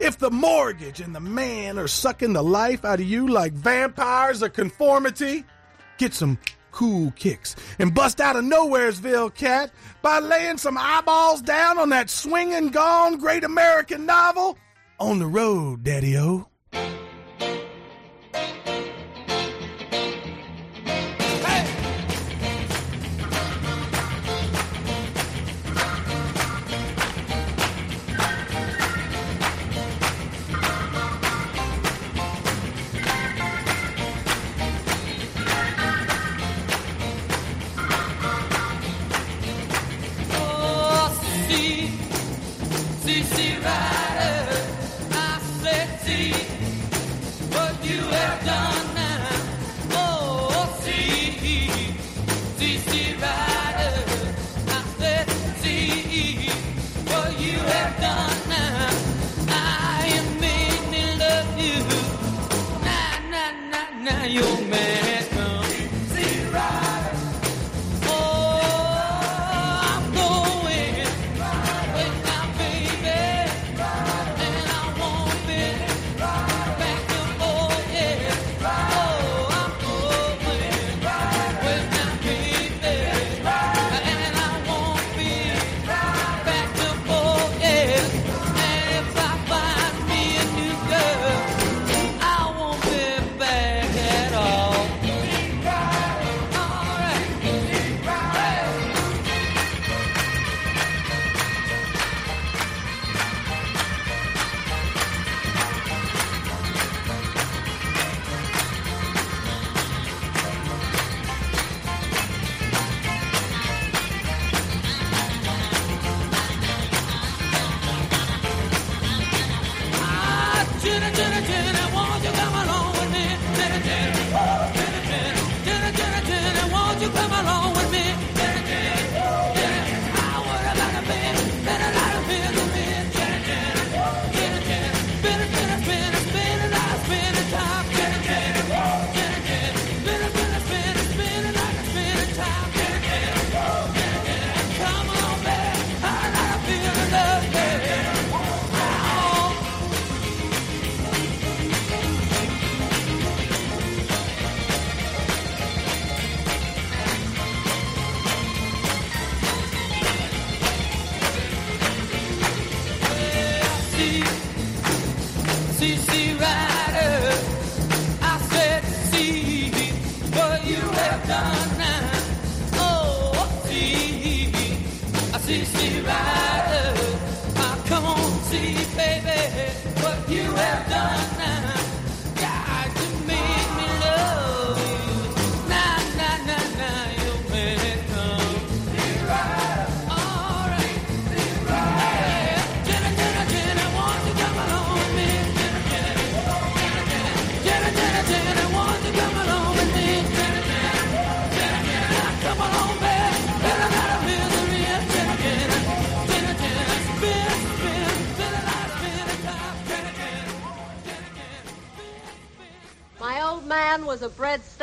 [0.04, 4.42] If the mortgage and the man are sucking the life out of you like vampires
[4.42, 5.46] of conformity,
[5.96, 6.38] get some
[6.72, 9.70] cool kicks and bust out of Nowheresville, cat,
[10.02, 14.58] by laying some eyeballs down on that swinging gone great American novel,
[15.00, 16.48] On the Road, Daddy O.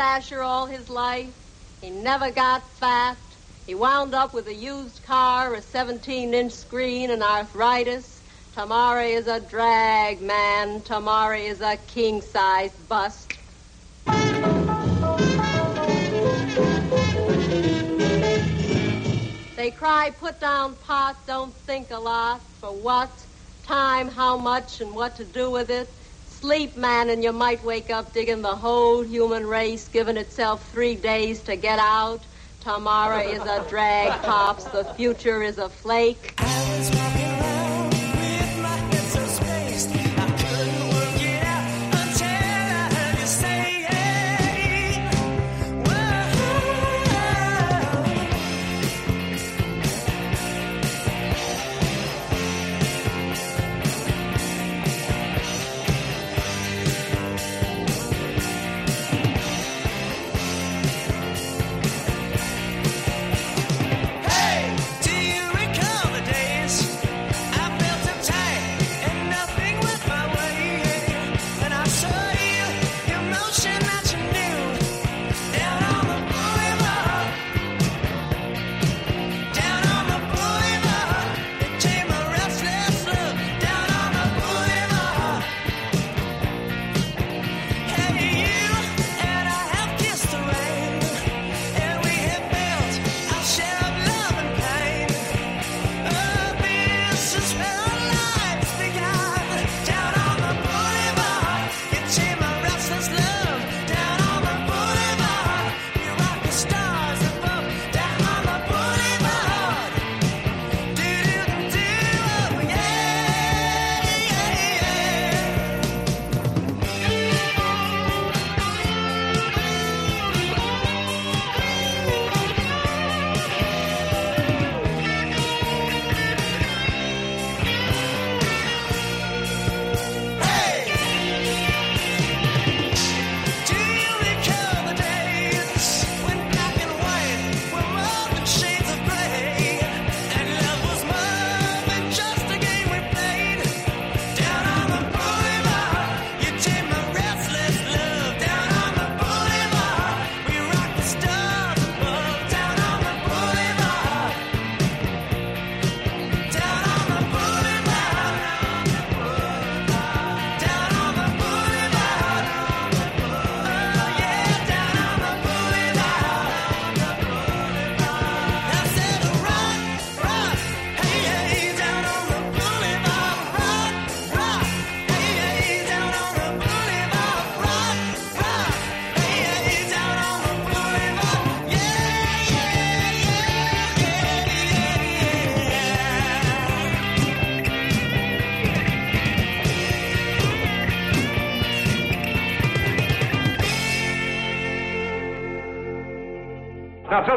[0.01, 1.29] all his life.
[1.79, 3.17] He never got fat.
[3.67, 8.19] He wound up with a used car, a 17 inch screen, and arthritis.
[8.55, 10.81] Tamari is a drag, man.
[10.81, 13.31] Tamari is a king size bust.
[19.55, 22.41] They cry, put down pot, don't think a lot.
[22.59, 23.11] For what?
[23.63, 25.87] Time, how much, and what to do with it.
[26.41, 30.95] Sleep, man, and you might wake up digging the whole human race, giving itself three
[30.95, 32.19] days to get out.
[32.61, 34.63] Tomorrow is a drag, pops.
[34.63, 36.33] The future is a flake.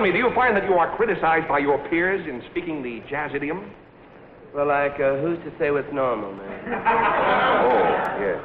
[0.05, 3.31] Me, do you find that you are criticized by your peers in speaking the jazz
[3.35, 3.71] idiom?
[4.55, 6.61] Well, like, uh, who's to say what's normal, man?
[7.65, 8.45] Oh, yes.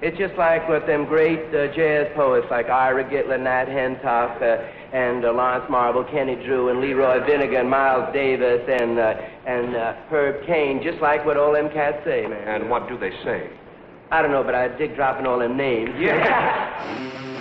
[0.00, 4.96] It's just like what them great uh, jazz poets like Ira Gitler, Nat Hentoff, uh,
[4.96, 9.14] and uh, Lawrence Marable, Kenny Drew, and Leroy Vinnegar, Miles Davis, and uh,
[9.46, 10.82] and uh, Herb Kane.
[10.82, 12.62] Just like what all them cats say, man.
[12.62, 13.50] And what do they say?
[14.10, 15.90] I don't know, but I dig dropping all them names.
[16.00, 17.28] Yeah.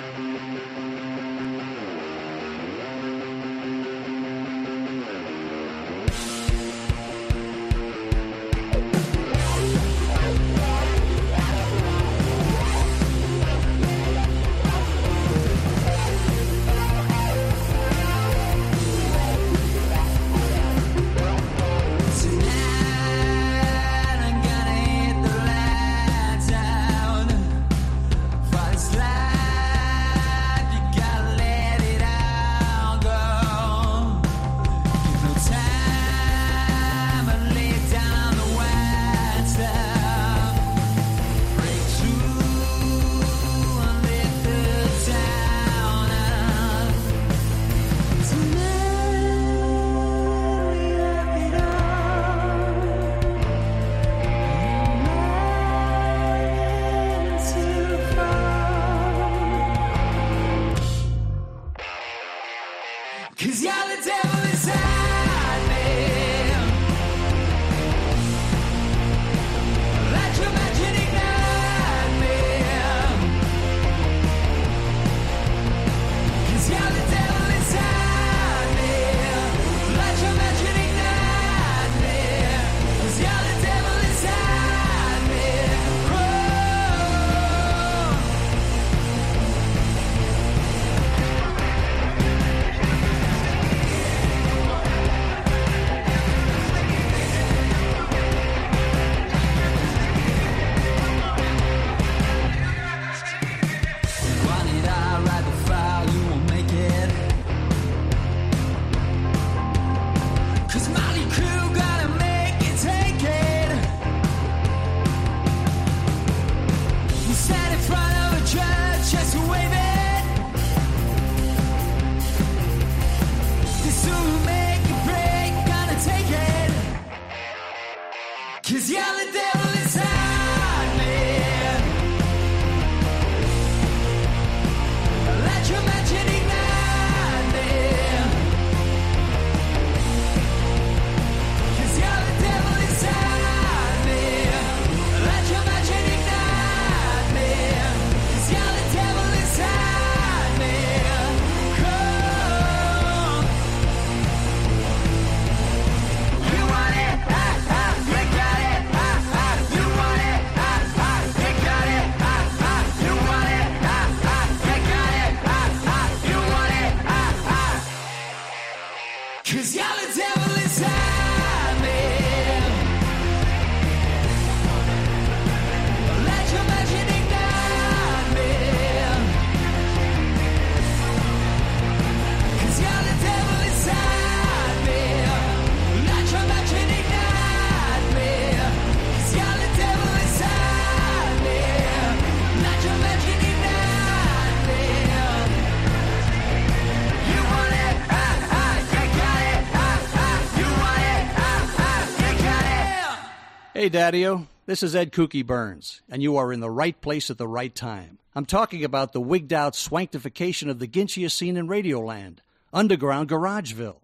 [203.92, 204.48] Daddio.
[204.66, 207.76] This is Ed Kookie Byrnes, and you are in the right place at the right
[207.76, 208.20] time.
[208.34, 212.38] I'm talking about the wigged out swankification of the ginchiest scene in Radioland,
[212.74, 214.01] Underground Garageville.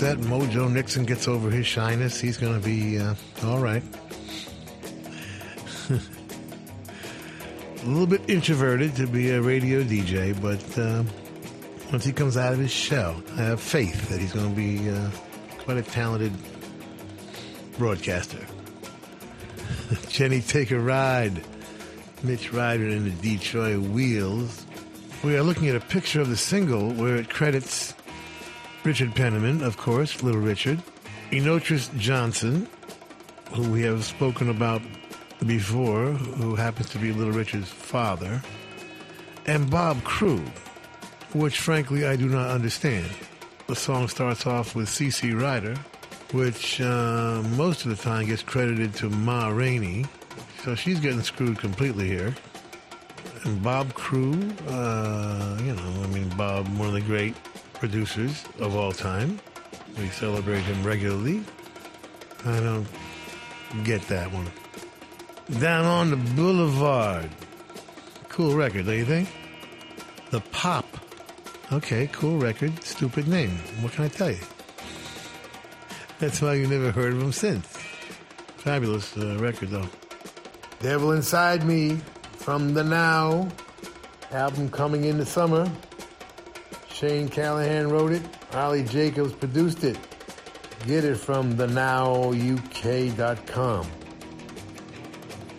[0.00, 3.82] That Mojo Nixon gets over his shyness, he's going to be uh, all right.
[5.90, 6.00] a
[7.84, 11.04] little bit introverted to be a radio DJ, but uh,
[11.92, 14.88] once he comes out of his shell, I have faith that he's going to be
[14.88, 15.10] uh,
[15.58, 16.32] quite a talented
[17.76, 18.46] broadcaster.
[20.08, 21.44] Jenny, take a ride.
[22.22, 24.64] Mitch Ryder and the Detroit Wheels.
[25.22, 27.92] We are looking at a picture of the single where it credits
[28.82, 30.82] Richard Penniman, of course, Little Richard,
[31.30, 32.66] Enotris Johnson,
[33.52, 34.80] who we have spoken about
[35.46, 38.42] before, who happens to be Little Richard's father,
[39.46, 40.44] and Bob Crewe,
[41.34, 43.06] which frankly I do not understand.
[43.66, 45.76] The song starts off with CC Rider,
[46.32, 50.06] which uh, most of the time gets credited to Ma Rainey,
[50.64, 52.34] so she's getting screwed completely here.
[53.44, 57.34] And Bob Crewe, uh, you know, I mean, Bob, one of the great
[57.80, 59.40] producers of all time.
[59.98, 61.42] We celebrate him regularly.
[62.44, 62.86] I don't
[63.82, 64.46] get that one.
[65.58, 67.30] Down on the Boulevard.
[68.28, 69.28] Cool record, don't you think?
[70.30, 70.86] The Pop.
[71.72, 73.56] Okay, cool record, stupid name.
[73.80, 74.38] What can I tell you?
[76.18, 77.66] That's why you never heard of him since.
[78.58, 79.88] Fabulous uh, record, though.
[80.80, 81.98] Devil Inside Me
[82.36, 83.48] from the Now
[84.32, 85.70] album coming in the summer.
[87.00, 88.22] Shane Callahan wrote it.
[88.52, 89.96] Ollie Jacobs produced it.
[90.86, 92.26] Get it from thenowuk.com.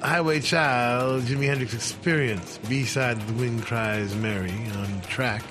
[0.03, 5.41] Highway Child, Jimi Hendrix Experience, B-side The Wind Cries Mary on track.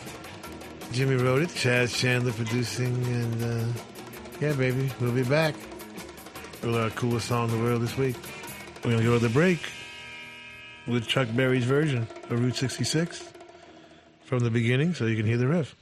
[0.92, 3.64] Jimi wrote it, Chas Chandler producing, and uh,
[4.40, 5.56] yeah, baby, we'll be back
[6.62, 8.14] with our coolest song in the world this week.
[8.84, 9.68] We're going to go to the break
[10.86, 13.29] with Chuck Berry's version of Route 66
[14.30, 15.74] from the beginning so you can hear the riff.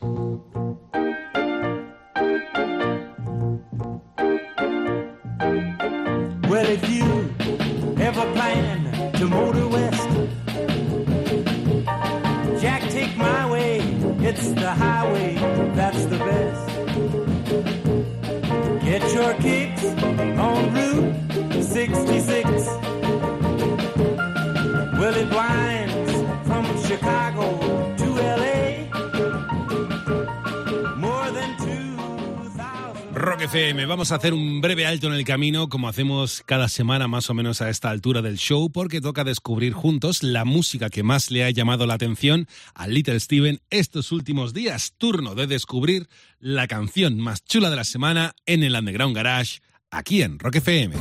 [6.50, 7.04] Well, if you
[8.02, 10.08] ever plan to motor west,
[12.62, 13.80] Jack, take my way.
[14.20, 15.34] It's the highway
[15.74, 16.68] that's the best.
[18.82, 19.84] Get your kicks
[33.48, 37.30] FM, vamos a hacer un breve alto en el camino como hacemos cada semana más
[37.30, 41.30] o menos a esta altura del show porque toca descubrir juntos la música que más
[41.30, 44.92] le ha llamado la atención a Little Steven estos últimos días.
[44.98, 49.60] Turno de descubrir la canción más chula de la semana en el Underground Garage
[49.90, 50.96] aquí en Rock FM.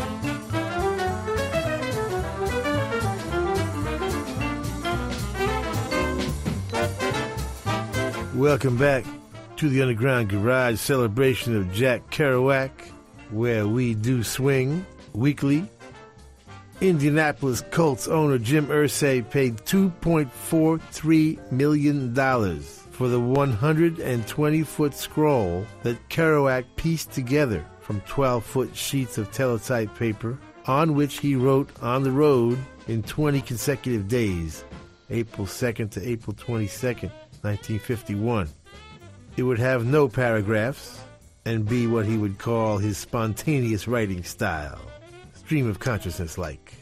[8.35, 9.16] Welcome back
[9.57, 12.69] to the Underground Garage celebration of Jack Kerouac,
[13.31, 15.67] where we do swing weekly.
[16.79, 22.13] Indianapolis Colts owner Jim Irsay paid $2.43 million
[22.91, 29.95] for the 120 foot scroll that Kerouac pieced together from 12 foot sheets of teletype
[29.95, 34.63] paper on which he wrote on the road in 20 consecutive days,
[35.09, 37.09] April 2nd to April 22nd,
[37.41, 38.47] 1951.
[39.37, 40.99] It would have no paragraphs
[41.45, 44.79] and be what he would call his spontaneous writing style,
[45.35, 46.73] stream of consciousness like.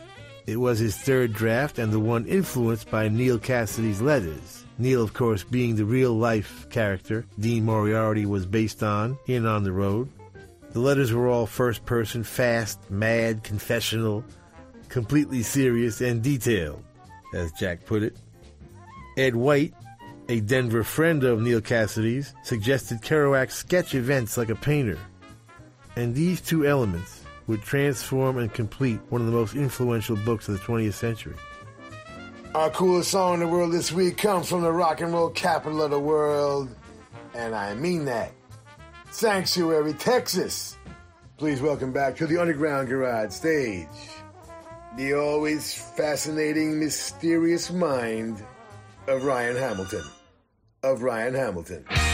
[0.48, 4.64] It was his third draft and the one influenced by Neal Cassady's letters.
[4.78, 9.64] Neal, of course, being the real life character Dean Moriarty was based on in On
[9.64, 10.10] the Road.
[10.72, 14.24] The letters were all first person, fast, mad, confessional,
[14.88, 16.84] completely serious, and detailed,
[17.34, 18.16] as Jack put it.
[19.18, 19.74] Ed White,
[20.28, 24.98] a Denver friend of Neal Cassady's, suggested Kerouac sketch events like a painter.
[25.96, 30.56] And these two elements would transform and complete one of the most influential books of
[30.56, 31.36] the 20th century.
[32.56, 35.82] Our coolest song in the world this week comes from the rock and roll capital
[35.82, 36.70] of the world,
[37.34, 38.32] and I mean that.
[39.12, 40.78] Sanctuary, Texas.
[41.38, 43.88] Please welcome back to the Underground Garage stage
[44.96, 48.42] the always fascinating, mysterious mind
[49.08, 50.04] of Ryan Hamilton.
[50.86, 52.05] Of Ryan Hamilton.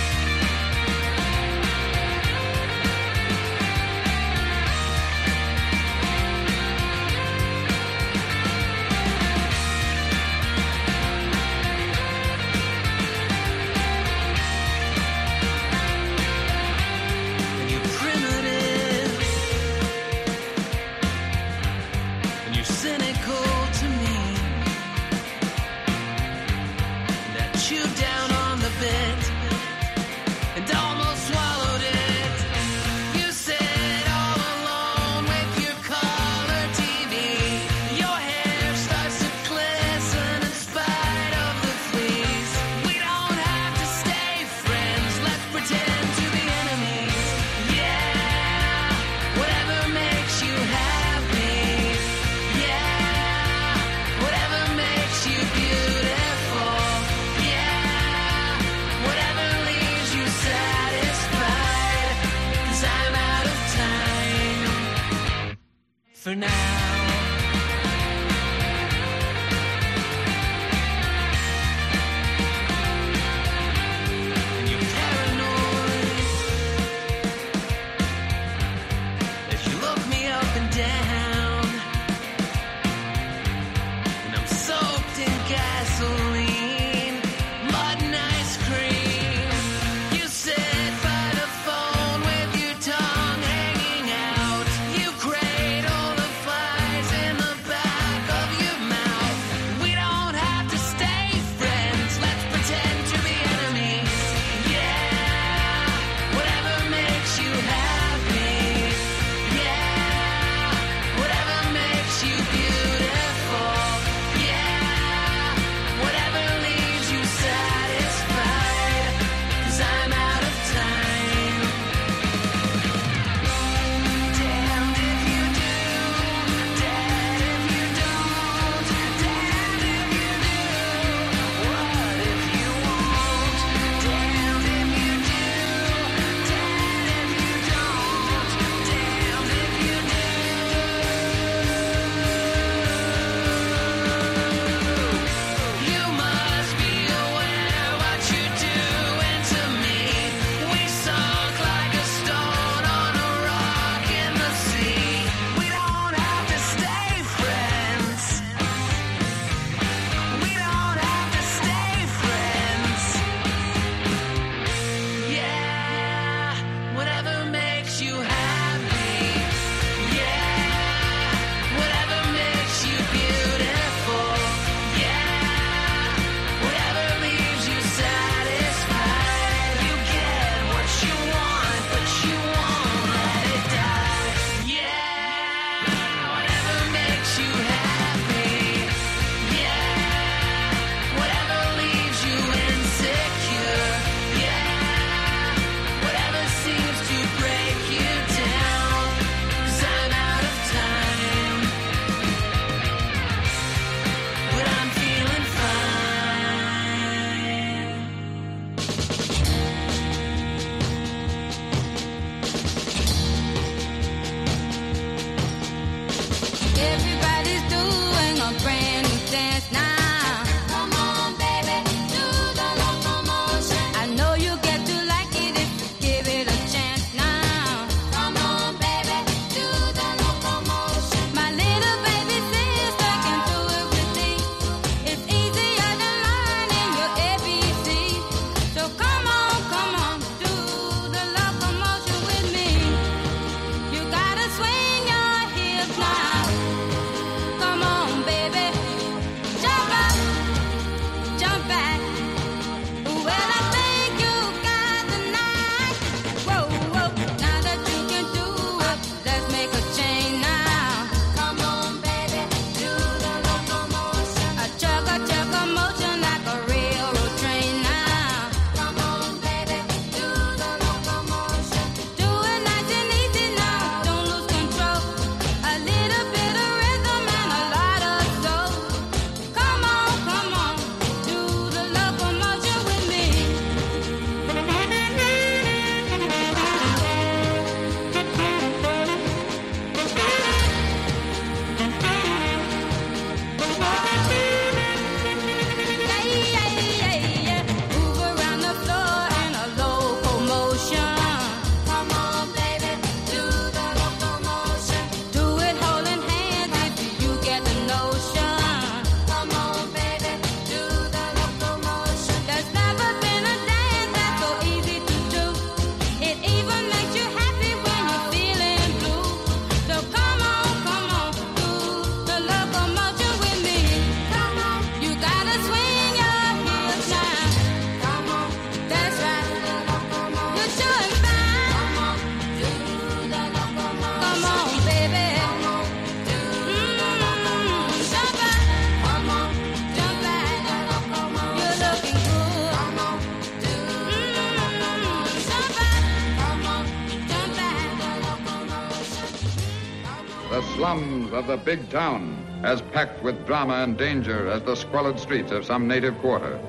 [351.66, 356.18] big town, as packed with drama and danger as the squalid streets of some native
[356.20, 356.60] quarter.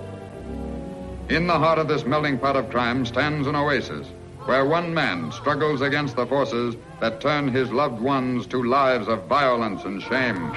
[1.28, 4.06] In the heart of this melting pot of crime stands an oasis
[4.44, 9.24] where one man struggles against the forces that turn his loved ones to lives of
[9.26, 10.52] violence and shame.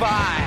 [0.00, 0.39] Bye.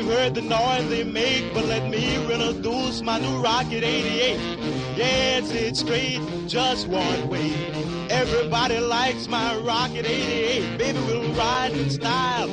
[0.00, 4.38] You've heard the noise they make, but let me introduce my new Rocket 88.
[4.96, 7.52] Yes, it's straight, just one way.
[8.08, 10.78] Everybody likes my Rocket 88.
[10.78, 12.48] Baby, we'll ride in style,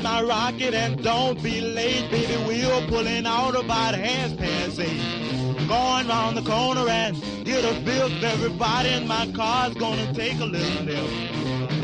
[0.00, 2.36] in my rocket and don't be late, baby.
[2.46, 5.68] We're pulling out about half past eight.
[5.68, 8.10] Going round the corner and get a bill.
[8.24, 11.10] Everybody in my car's gonna take a little nip.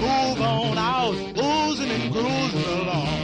[0.01, 3.15] Move on out, oozing and cruising along.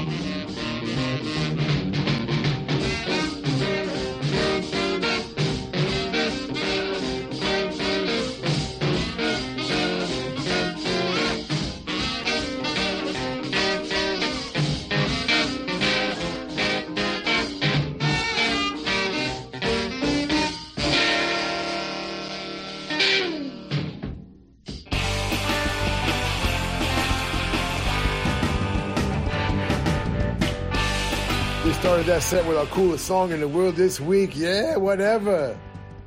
[32.13, 34.37] That set with our coolest song in the world this week.
[34.37, 35.59] Yeah, whatever.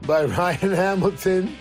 [0.04, 1.58] By Ryan Hamilton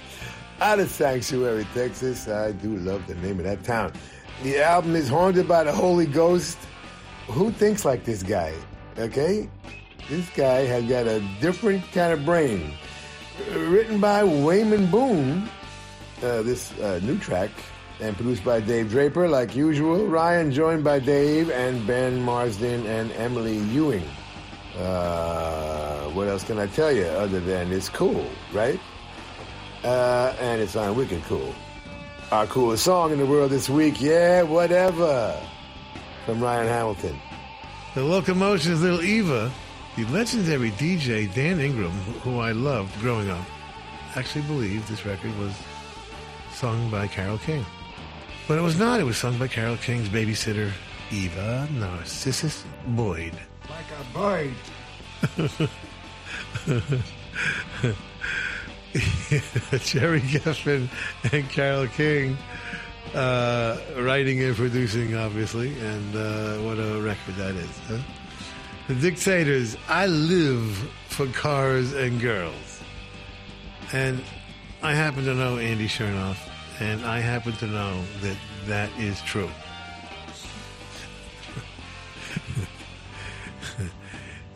[0.60, 2.28] out of Sanctuary, Texas.
[2.28, 3.94] I do love the name of that town.
[4.42, 6.58] The album is Haunted by the Holy Ghost.
[7.28, 8.52] Who thinks like this guy?
[8.98, 9.48] Okay?
[10.10, 12.70] This guy has got a different kind of brain.
[13.50, 15.48] Written by Wayman Boone,
[16.22, 17.50] uh, this uh, new track,
[17.98, 20.06] and produced by Dave Draper, like usual.
[20.06, 24.04] Ryan joined by Dave and Ben Marsden and Emily Ewing.
[24.78, 28.80] Uh, what else can I tell you other than it's cool, right?
[29.84, 31.55] Uh, and it's on Wicked Cool.
[32.32, 35.38] Our coolest song in the world this week, yeah, whatever,
[36.24, 37.16] from Ryan Hamilton.
[37.94, 39.52] The Locomotion's Little Eva,
[39.96, 41.92] the legendary DJ Dan Ingram,
[42.22, 43.44] who I loved growing up,
[44.16, 45.55] actually believed this record was
[46.52, 47.64] sung by Carole King.
[48.48, 49.01] But it was not.
[49.01, 50.72] It was sung by Carole King's babysitter,
[51.12, 53.34] Eva Narcissus Boyd.
[53.70, 54.54] Like a bird.
[59.80, 60.88] Gerry Goffin
[61.32, 62.38] and Carole King
[63.14, 67.78] uh, writing and producing, obviously, and uh, what a record that is.
[67.88, 67.98] Huh?
[68.88, 70.76] The Dictators, I live
[71.08, 72.82] for cars and girls.
[73.92, 74.22] And
[74.82, 76.38] I happen to know Andy Shernoff,
[76.80, 78.36] and I happen to know that
[78.66, 79.50] that is true.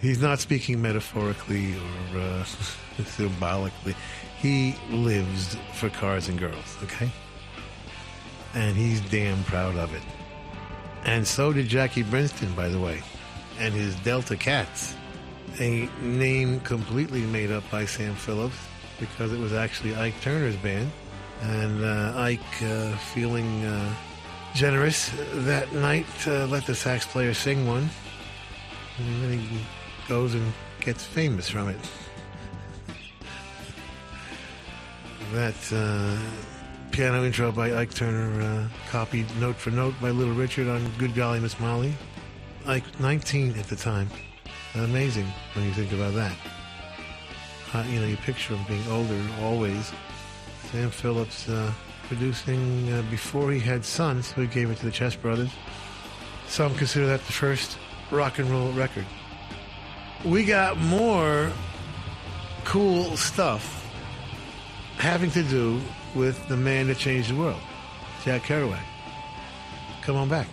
[0.01, 1.75] He's not speaking metaphorically
[2.15, 2.45] or uh,
[3.05, 3.97] symbolically.
[4.41, 7.11] He lives for cars and girls, okay?
[8.55, 10.03] And he's damn proud of it.
[11.05, 13.03] And so did Jackie Brenston, by the way,
[13.59, 14.95] and his Delta Cats,
[15.59, 18.57] a name completely made up by Sam Phillips
[19.01, 20.91] because it was actually Ike Turner's band.
[21.43, 23.95] And uh, Ike, uh, feeling uh,
[24.55, 27.89] generous that night, uh, let the sax player sing one.
[28.99, 29.59] And then he
[30.09, 31.76] goes and gets famous from it.
[35.32, 36.18] That uh,
[36.90, 41.14] piano intro by Ike Turner, uh, copied note for note by Little Richard on Good
[41.14, 41.94] Golly Miss Molly.
[42.66, 44.09] Ike, 19 at the time.
[44.74, 46.36] Amazing when you think about that.
[47.74, 49.93] uh, you know, you picture him being older always.
[50.70, 51.72] Sam Phillips uh,
[52.09, 55.51] producing uh, before he had sons, so he gave it to the Chess Brothers.
[56.47, 57.78] Some consider that the first
[58.10, 59.06] rock and roll record.
[60.24, 61.51] We got more
[62.65, 63.86] cool stuff
[64.99, 65.81] having to do
[66.15, 67.61] with the man that changed the world,
[68.24, 68.82] Jack Kerouac.
[70.03, 70.49] Come on back.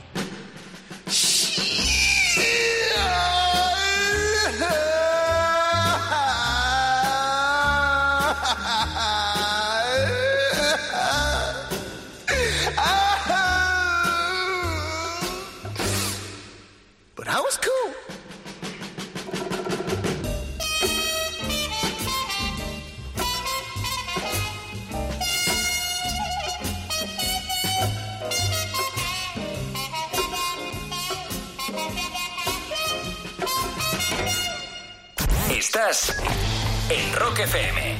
[37.35, 37.99] Rock FM.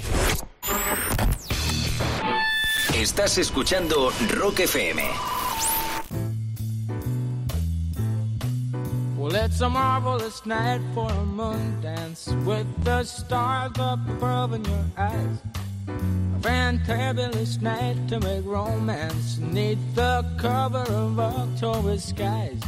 [2.94, 4.10] Estás escuchando
[4.40, 5.02] Rock FM.
[9.18, 14.86] Well, it's a marvelous night for a moon dance with the stars above in your
[14.98, 15.38] eyes.
[15.90, 22.62] A fantabulous night to make romance neath the cover of October skies.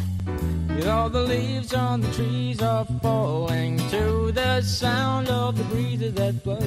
[0.77, 6.13] You know, the leaves on the trees are falling to the sound of the breezes
[6.13, 6.59] that blow.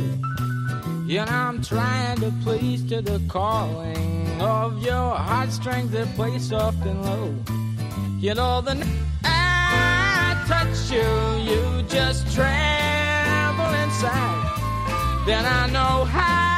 [1.06, 6.84] You know, I'm trying to please to the calling of your heartstrings that play soft
[6.84, 7.36] and low.
[8.18, 8.88] You know, the night
[9.22, 11.06] I touch you,
[11.48, 15.24] you just tremble inside.
[15.24, 16.49] Then I know how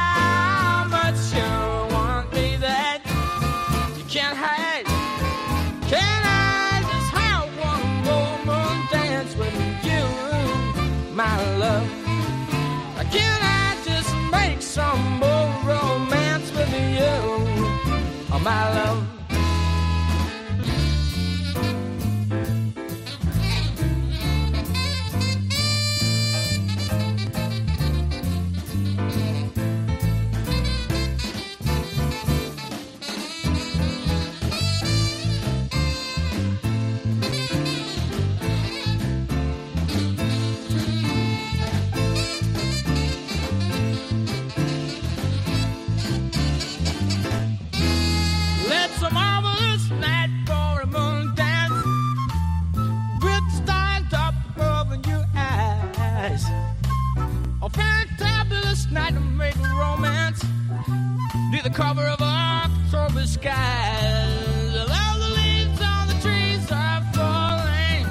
[61.73, 64.75] cover of October skies.
[64.77, 68.05] All the leaves on the trees are falling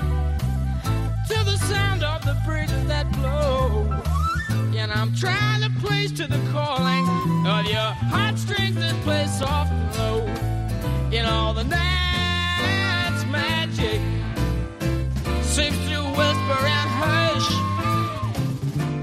[1.28, 3.88] to the sound of the breezes that blow.
[4.76, 7.06] And I'm trying to place to the calling
[7.46, 10.26] of your heartstrings that play soft and low.
[11.16, 14.00] In all the night's magic
[15.42, 17.52] seems to whisper and hush.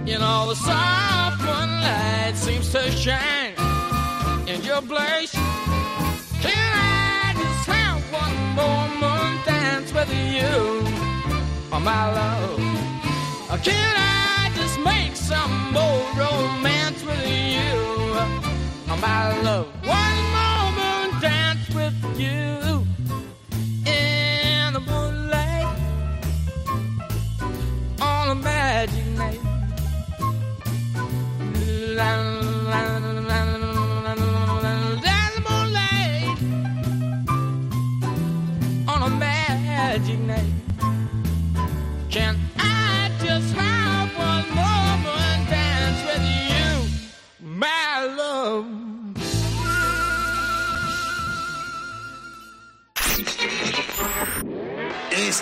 [0.10, 3.49] In all the soft moonlight seems to shine
[4.82, 5.32] blush.
[6.42, 10.84] Can I just have one more moon dance with you,
[11.72, 12.60] oh my love?
[13.64, 17.72] Can I just make some more romance with you,
[18.90, 19.79] oh my love?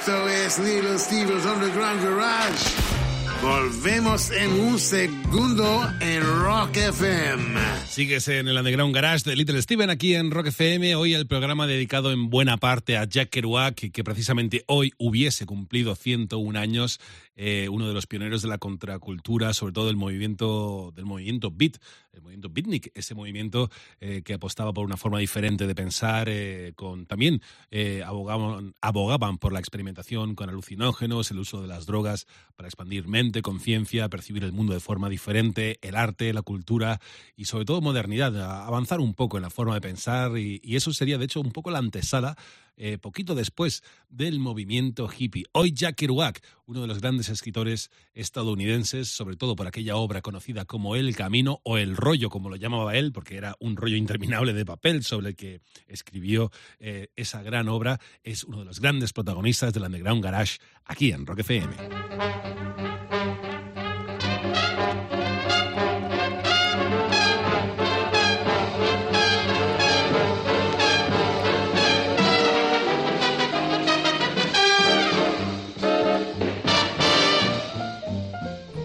[0.07, 2.97] Esto es Little Steven's Underground Garage.
[3.41, 7.59] Volvemos en un segundo en Rock FM.
[7.89, 10.95] Sigues en el Underground Garage de Little Steven aquí en Rock FM.
[10.95, 15.93] Hoy el programa dedicado en buena parte a Jack Kerouac, que precisamente hoy hubiese cumplido
[15.93, 17.01] 101 años,
[17.35, 21.79] eh, uno de los pioneros de la contracultura, sobre todo del movimiento, del movimiento beat,
[22.18, 23.69] el movimiento beatnik, ese movimiento
[23.99, 27.41] eh, que apostaba por una forma diferente de pensar, eh, con también
[27.72, 33.07] eh, abogaban, abogaban por la experimentación con alucinógenos, el uso de las drogas para expandir
[33.07, 36.99] mente, conciencia, percibir el mundo de forma diferente el arte, la cultura
[37.35, 38.35] y sobre todo modernidad,
[38.65, 41.52] avanzar un poco en la forma de pensar y, y eso sería de hecho un
[41.52, 42.35] poco la antesala
[42.78, 45.45] eh, poquito después del movimiento hippie.
[45.52, 50.66] Hoy Jack Kerouac, uno de los grandes escritores estadounidenses, sobre todo por aquella obra conocida
[50.66, 54.54] como El Camino o El Rollo, como lo llamaba él, porque era un rollo interminable
[54.54, 59.14] de papel sobre el que escribió eh, esa gran obra, es uno de los grandes
[59.14, 62.97] protagonistas del Underground Garage aquí en Rock FM.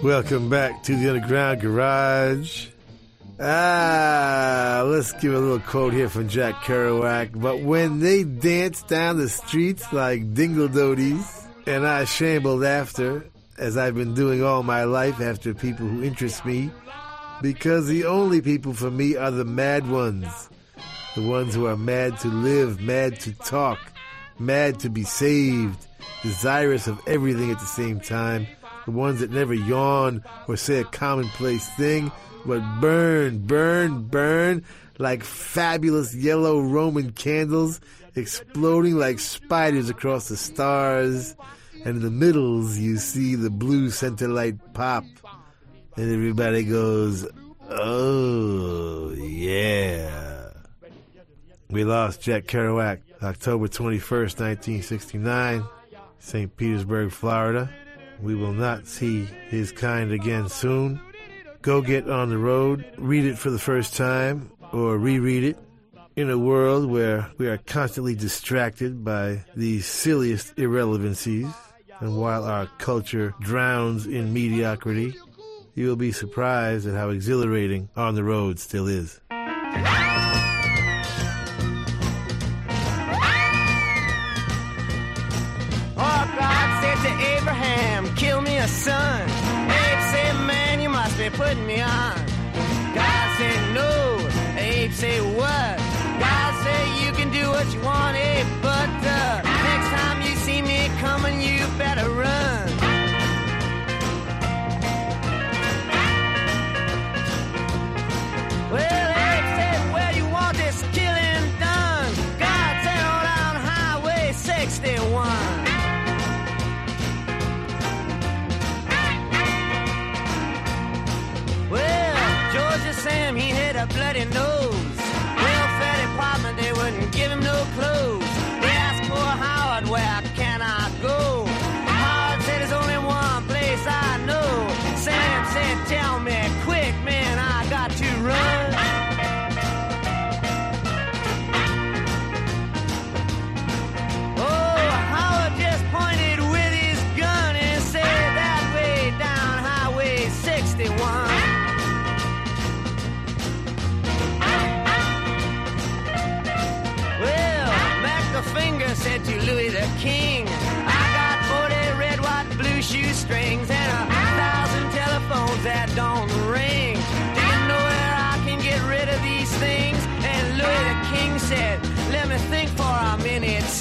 [0.03, 2.67] Welcome back to the Underground Garage.
[3.39, 7.41] Ah, let's give a little quote here from Jack Kerouac.
[7.41, 13.25] But when they dance down the streets like dingle-doties, and I shambled after,
[13.59, 16.73] as I've been doing all my life after people who interest me,
[17.41, 20.51] because the only people for me are the mad ones.
[21.15, 23.79] The ones who are mad to live, mad to talk,
[24.37, 25.87] mad to be saved,
[26.25, 28.49] desirous of everything at the same time,
[28.85, 32.11] the ones that never yawn or say a commonplace thing,
[32.45, 34.65] but burn, burn, burn
[34.99, 37.81] like fabulous yellow Roman candles,
[38.15, 41.37] exploding like spiders across the stars.
[41.85, 45.05] And in the middles, you see the blue center light pop,
[45.97, 47.27] and everybody goes,
[47.69, 50.51] Oh, yeah.
[51.71, 55.65] We lost Jack Kerouac October 21st, 1969,
[56.19, 56.57] St.
[56.57, 57.71] Petersburg, Florida.
[58.23, 61.01] We will not see his kind again soon.
[61.61, 65.59] Go get on the road, read it for the first time, or reread it.
[66.15, 71.53] In a world where we are constantly distracted by the silliest irrelevancies,
[72.01, 75.15] and while our culture drowns in mediocrity,
[75.75, 79.21] you will be surprised at how exhilarating on the road still is.
[88.83, 89.23] Son.
[89.71, 92.17] Abe said, man, you must be putting me on.
[92.99, 93.93] God said, no.
[94.59, 95.75] Abe said, what?
[96.25, 98.72] God said, you can do what you want, Abe, but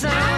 [0.04, 0.31] minute,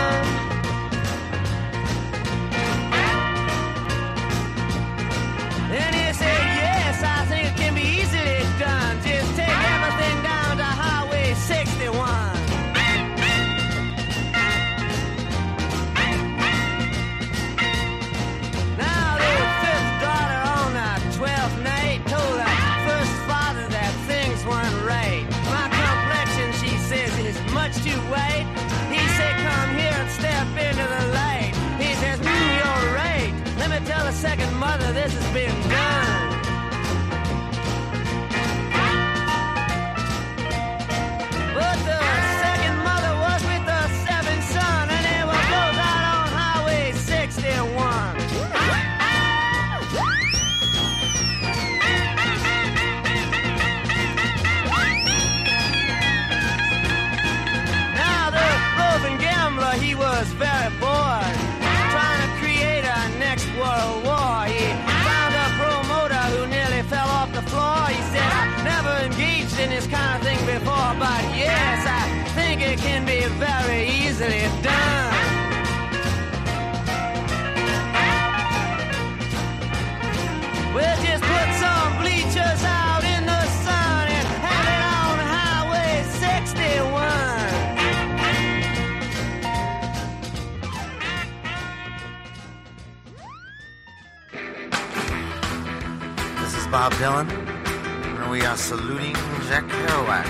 [96.74, 99.14] Bob Dylan, and we are saluting
[99.48, 100.26] Jack Kerouac,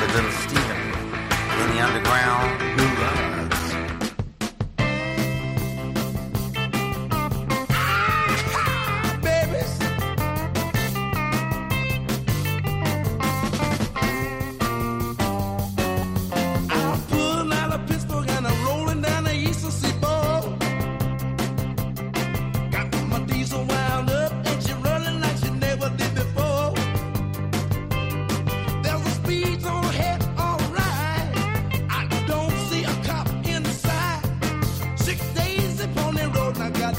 [0.00, 0.80] the little Steven,
[1.60, 2.62] in the underground.
[2.80, 3.21] Uh,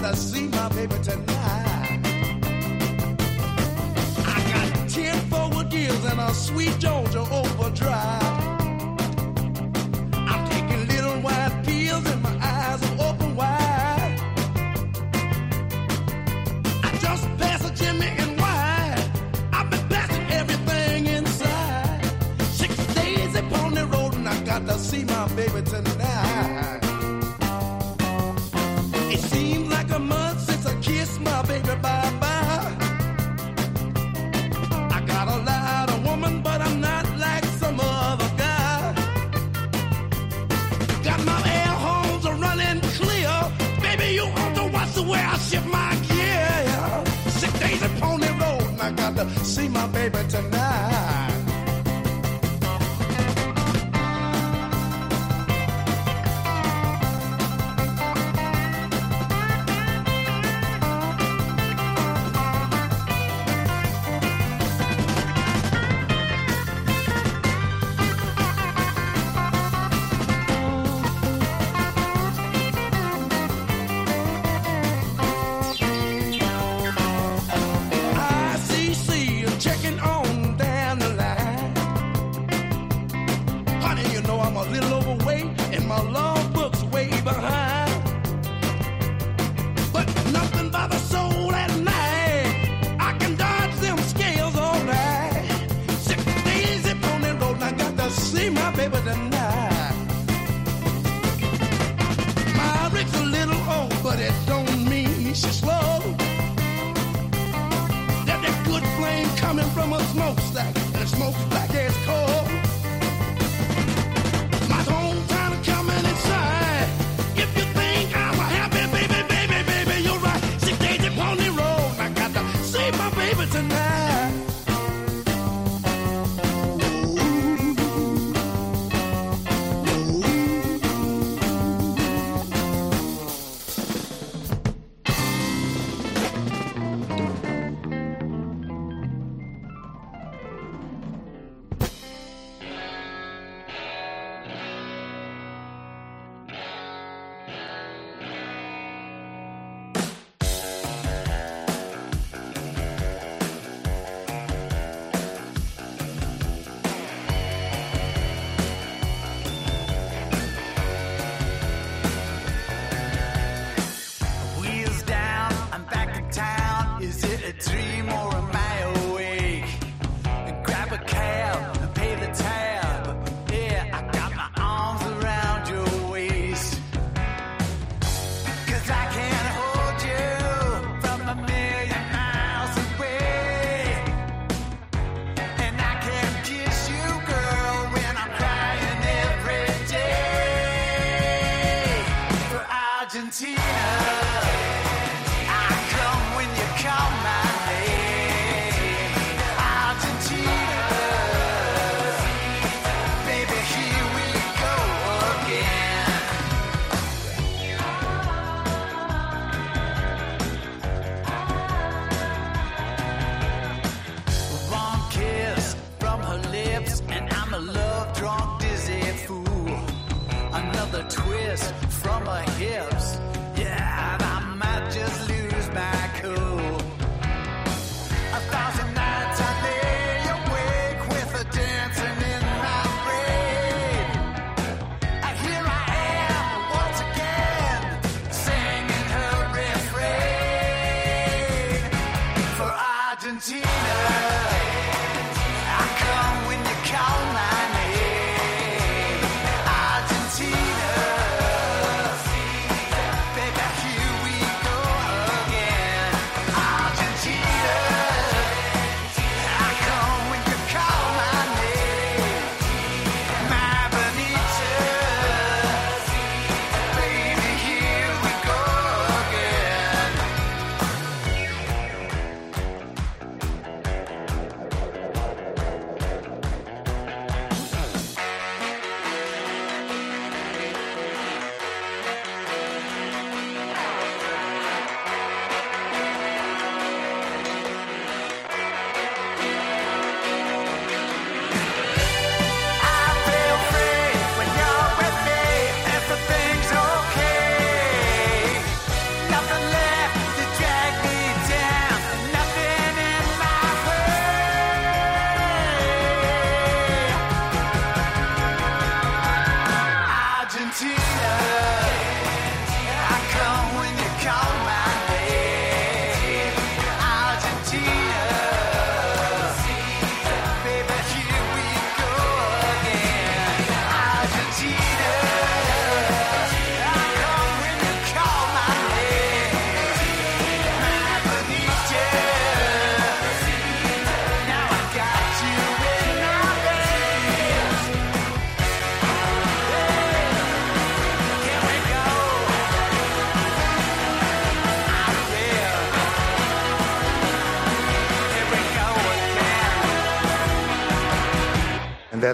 [0.03, 1.32] I see my paper tonight.
[49.43, 51.12] see my baby tonight.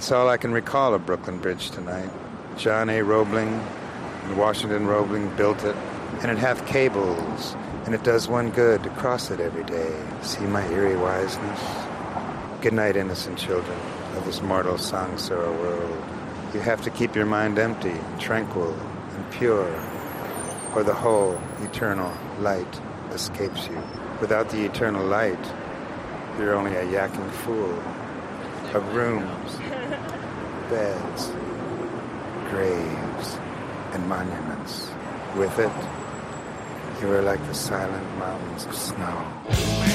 [0.10, 2.10] That's all I can recall of Brooklyn Bridge tonight.
[2.58, 3.04] John A.
[3.04, 3.48] Roebling
[4.24, 5.76] and Washington Roebling built it,
[6.24, 7.56] and it hath cables,
[7.86, 9.96] and it does one good to cross it every day.
[10.24, 11.60] See my eerie wiseness?
[12.60, 13.78] Good night, innocent children
[14.16, 16.04] of this mortal song-sorrow world.
[16.56, 19.72] You have to keep your mind empty, tranquil, and pure,
[20.74, 22.82] or the whole eternal light
[23.12, 23.80] escapes you.
[24.22, 25.54] Without the eternal light,
[26.40, 27.80] you're only a yacking fool
[28.74, 29.58] of rooms
[30.70, 31.32] beds,
[32.50, 33.40] graves,
[33.94, 34.92] and monuments.
[35.36, 35.72] With it,
[37.02, 39.89] you were like the silent mountains of snow.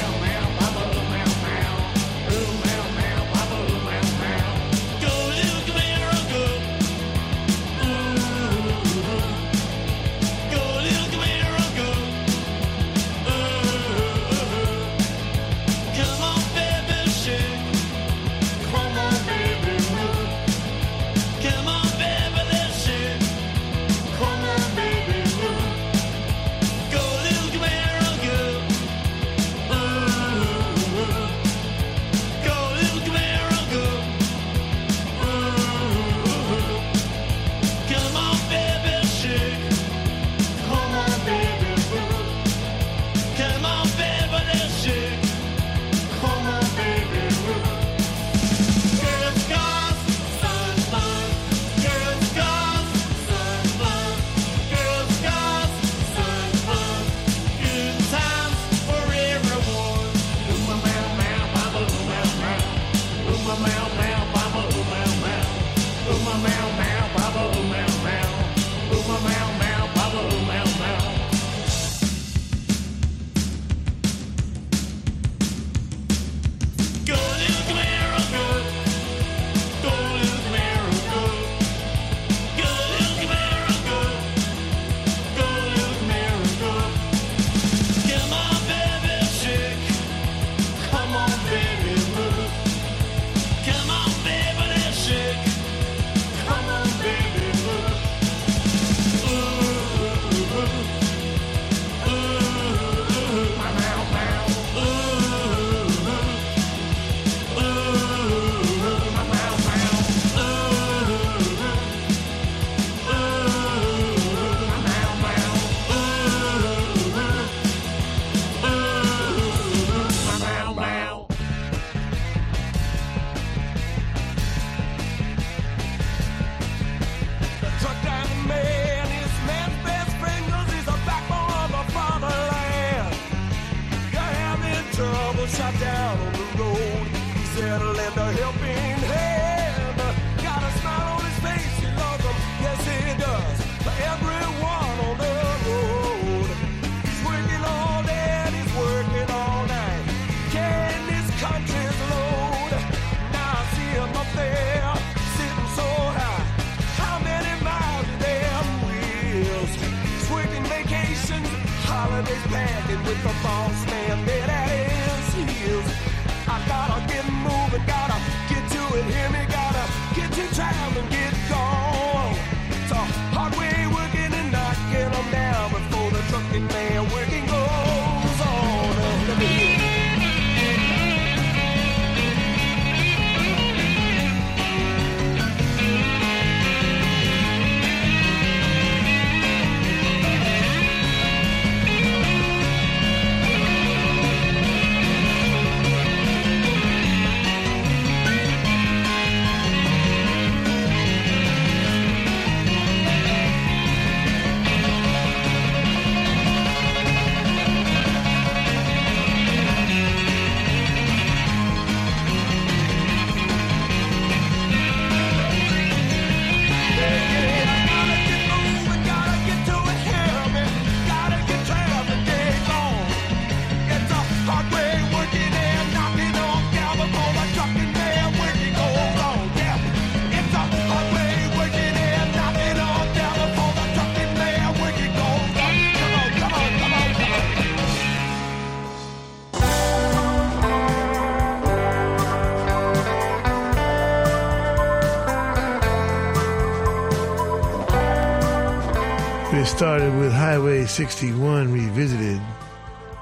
[249.77, 252.41] started with Highway 61 Revisited,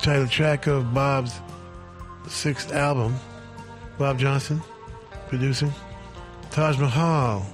[0.02, 1.40] title track of Bob's
[2.28, 3.16] sixth album.
[3.96, 4.60] Bob Johnston
[5.28, 5.72] producing.
[6.50, 7.46] Taj Mahal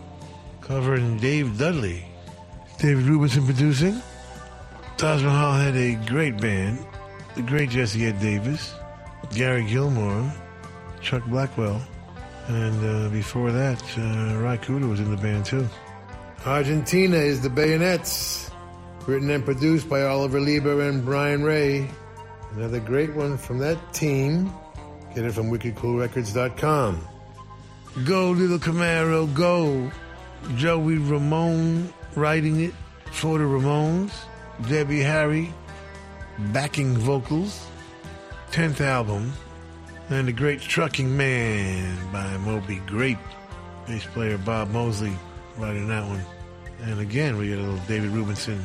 [0.60, 2.04] covering Dave Dudley.
[2.80, 4.02] David Rubinson producing.
[4.96, 6.84] Taj Mahal had a great band.
[7.36, 8.74] The great Jesse Ed Davis,
[9.32, 10.32] Gary Gilmore,
[11.00, 11.80] Chuck Blackwell.
[12.48, 15.68] And uh, before that, uh, Ry Cooder was in the band too.
[16.44, 18.47] Argentina is the Bayonets
[19.08, 21.88] written and produced by Oliver Leiber and Brian Ray.
[22.52, 24.52] Another great one from that team.
[25.14, 27.08] Get it from wickedcoolrecords.com.
[28.04, 29.90] Go, little Camaro, go.
[30.56, 32.74] Joey Ramone writing it
[33.10, 34.12] for the Ramones.
[34.68, 35.52] Debbie Harry
[36.52, 37.66] backing vocals.
[38.52, 39.32] 10th album.
[40.10, 43.18] And The Great Trucking Man by Moby Grape.
[43.86, 45.16] Bass player Bob Mosley
[45.56, 46.22] writing that one.
[46.82, 48.60] And again, we get a little David Rubinson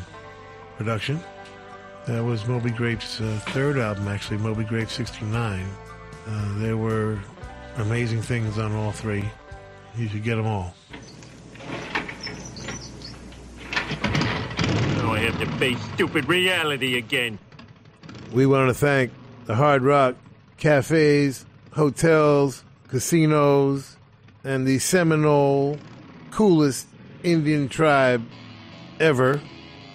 [0.77, 1.19] production.
[2.05, 5.65] That was Moby Grape's uh, third album, actually, Moby Grape 69.
[6.27, 7.17] Uh, there were
[7.77, 9.23] amazing things on all three.
[9.95, 10.73] You should get them all.
[15.01, 17.39] Oh, I have to face stupid reality again.
[18.33, 19.11] We want to thank
[19.45, 20.15] the Hard Rock
[20.57, 23.97] cafes, hotels, casinos,
[24.43, 25.77] and the Seminole
[26.31, 26.87] coolest
[27.23, 28.25] Indian tribe
[28.99, 29.41] ever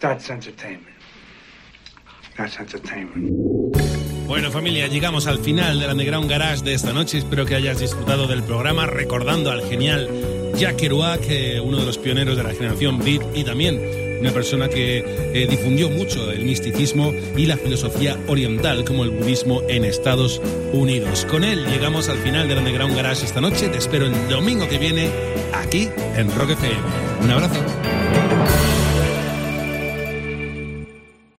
[0.00, 0.96] That's entertainment.
[2.36, 3.76] That's entertainment.
[4.26, 7.18] Bueno familia, llegamos al final del Underground Garage de esta noche.
[7.18, 10.08] Espero que hayas disfrutado del programa recordando al genial
[10.56, 13.80] Jack Kerouac, eh, uno de los pioneros de la generación Beat y también
[14.20, 14.98] una persona que
[15.34, 20.40] eh, difundió mucho el misticismo y la filosofía oriental como el budismo en Estados
[20.72, 21.26] Unidos.
[21.26, 23.68] Con él llegamos al final del Underground Garage esta noche.
[23.68, 25.10] Te espero el domingo que viene
[25.54, 26.76] aquí en Rock FM.
[27.24, 28.19] Un abrazo.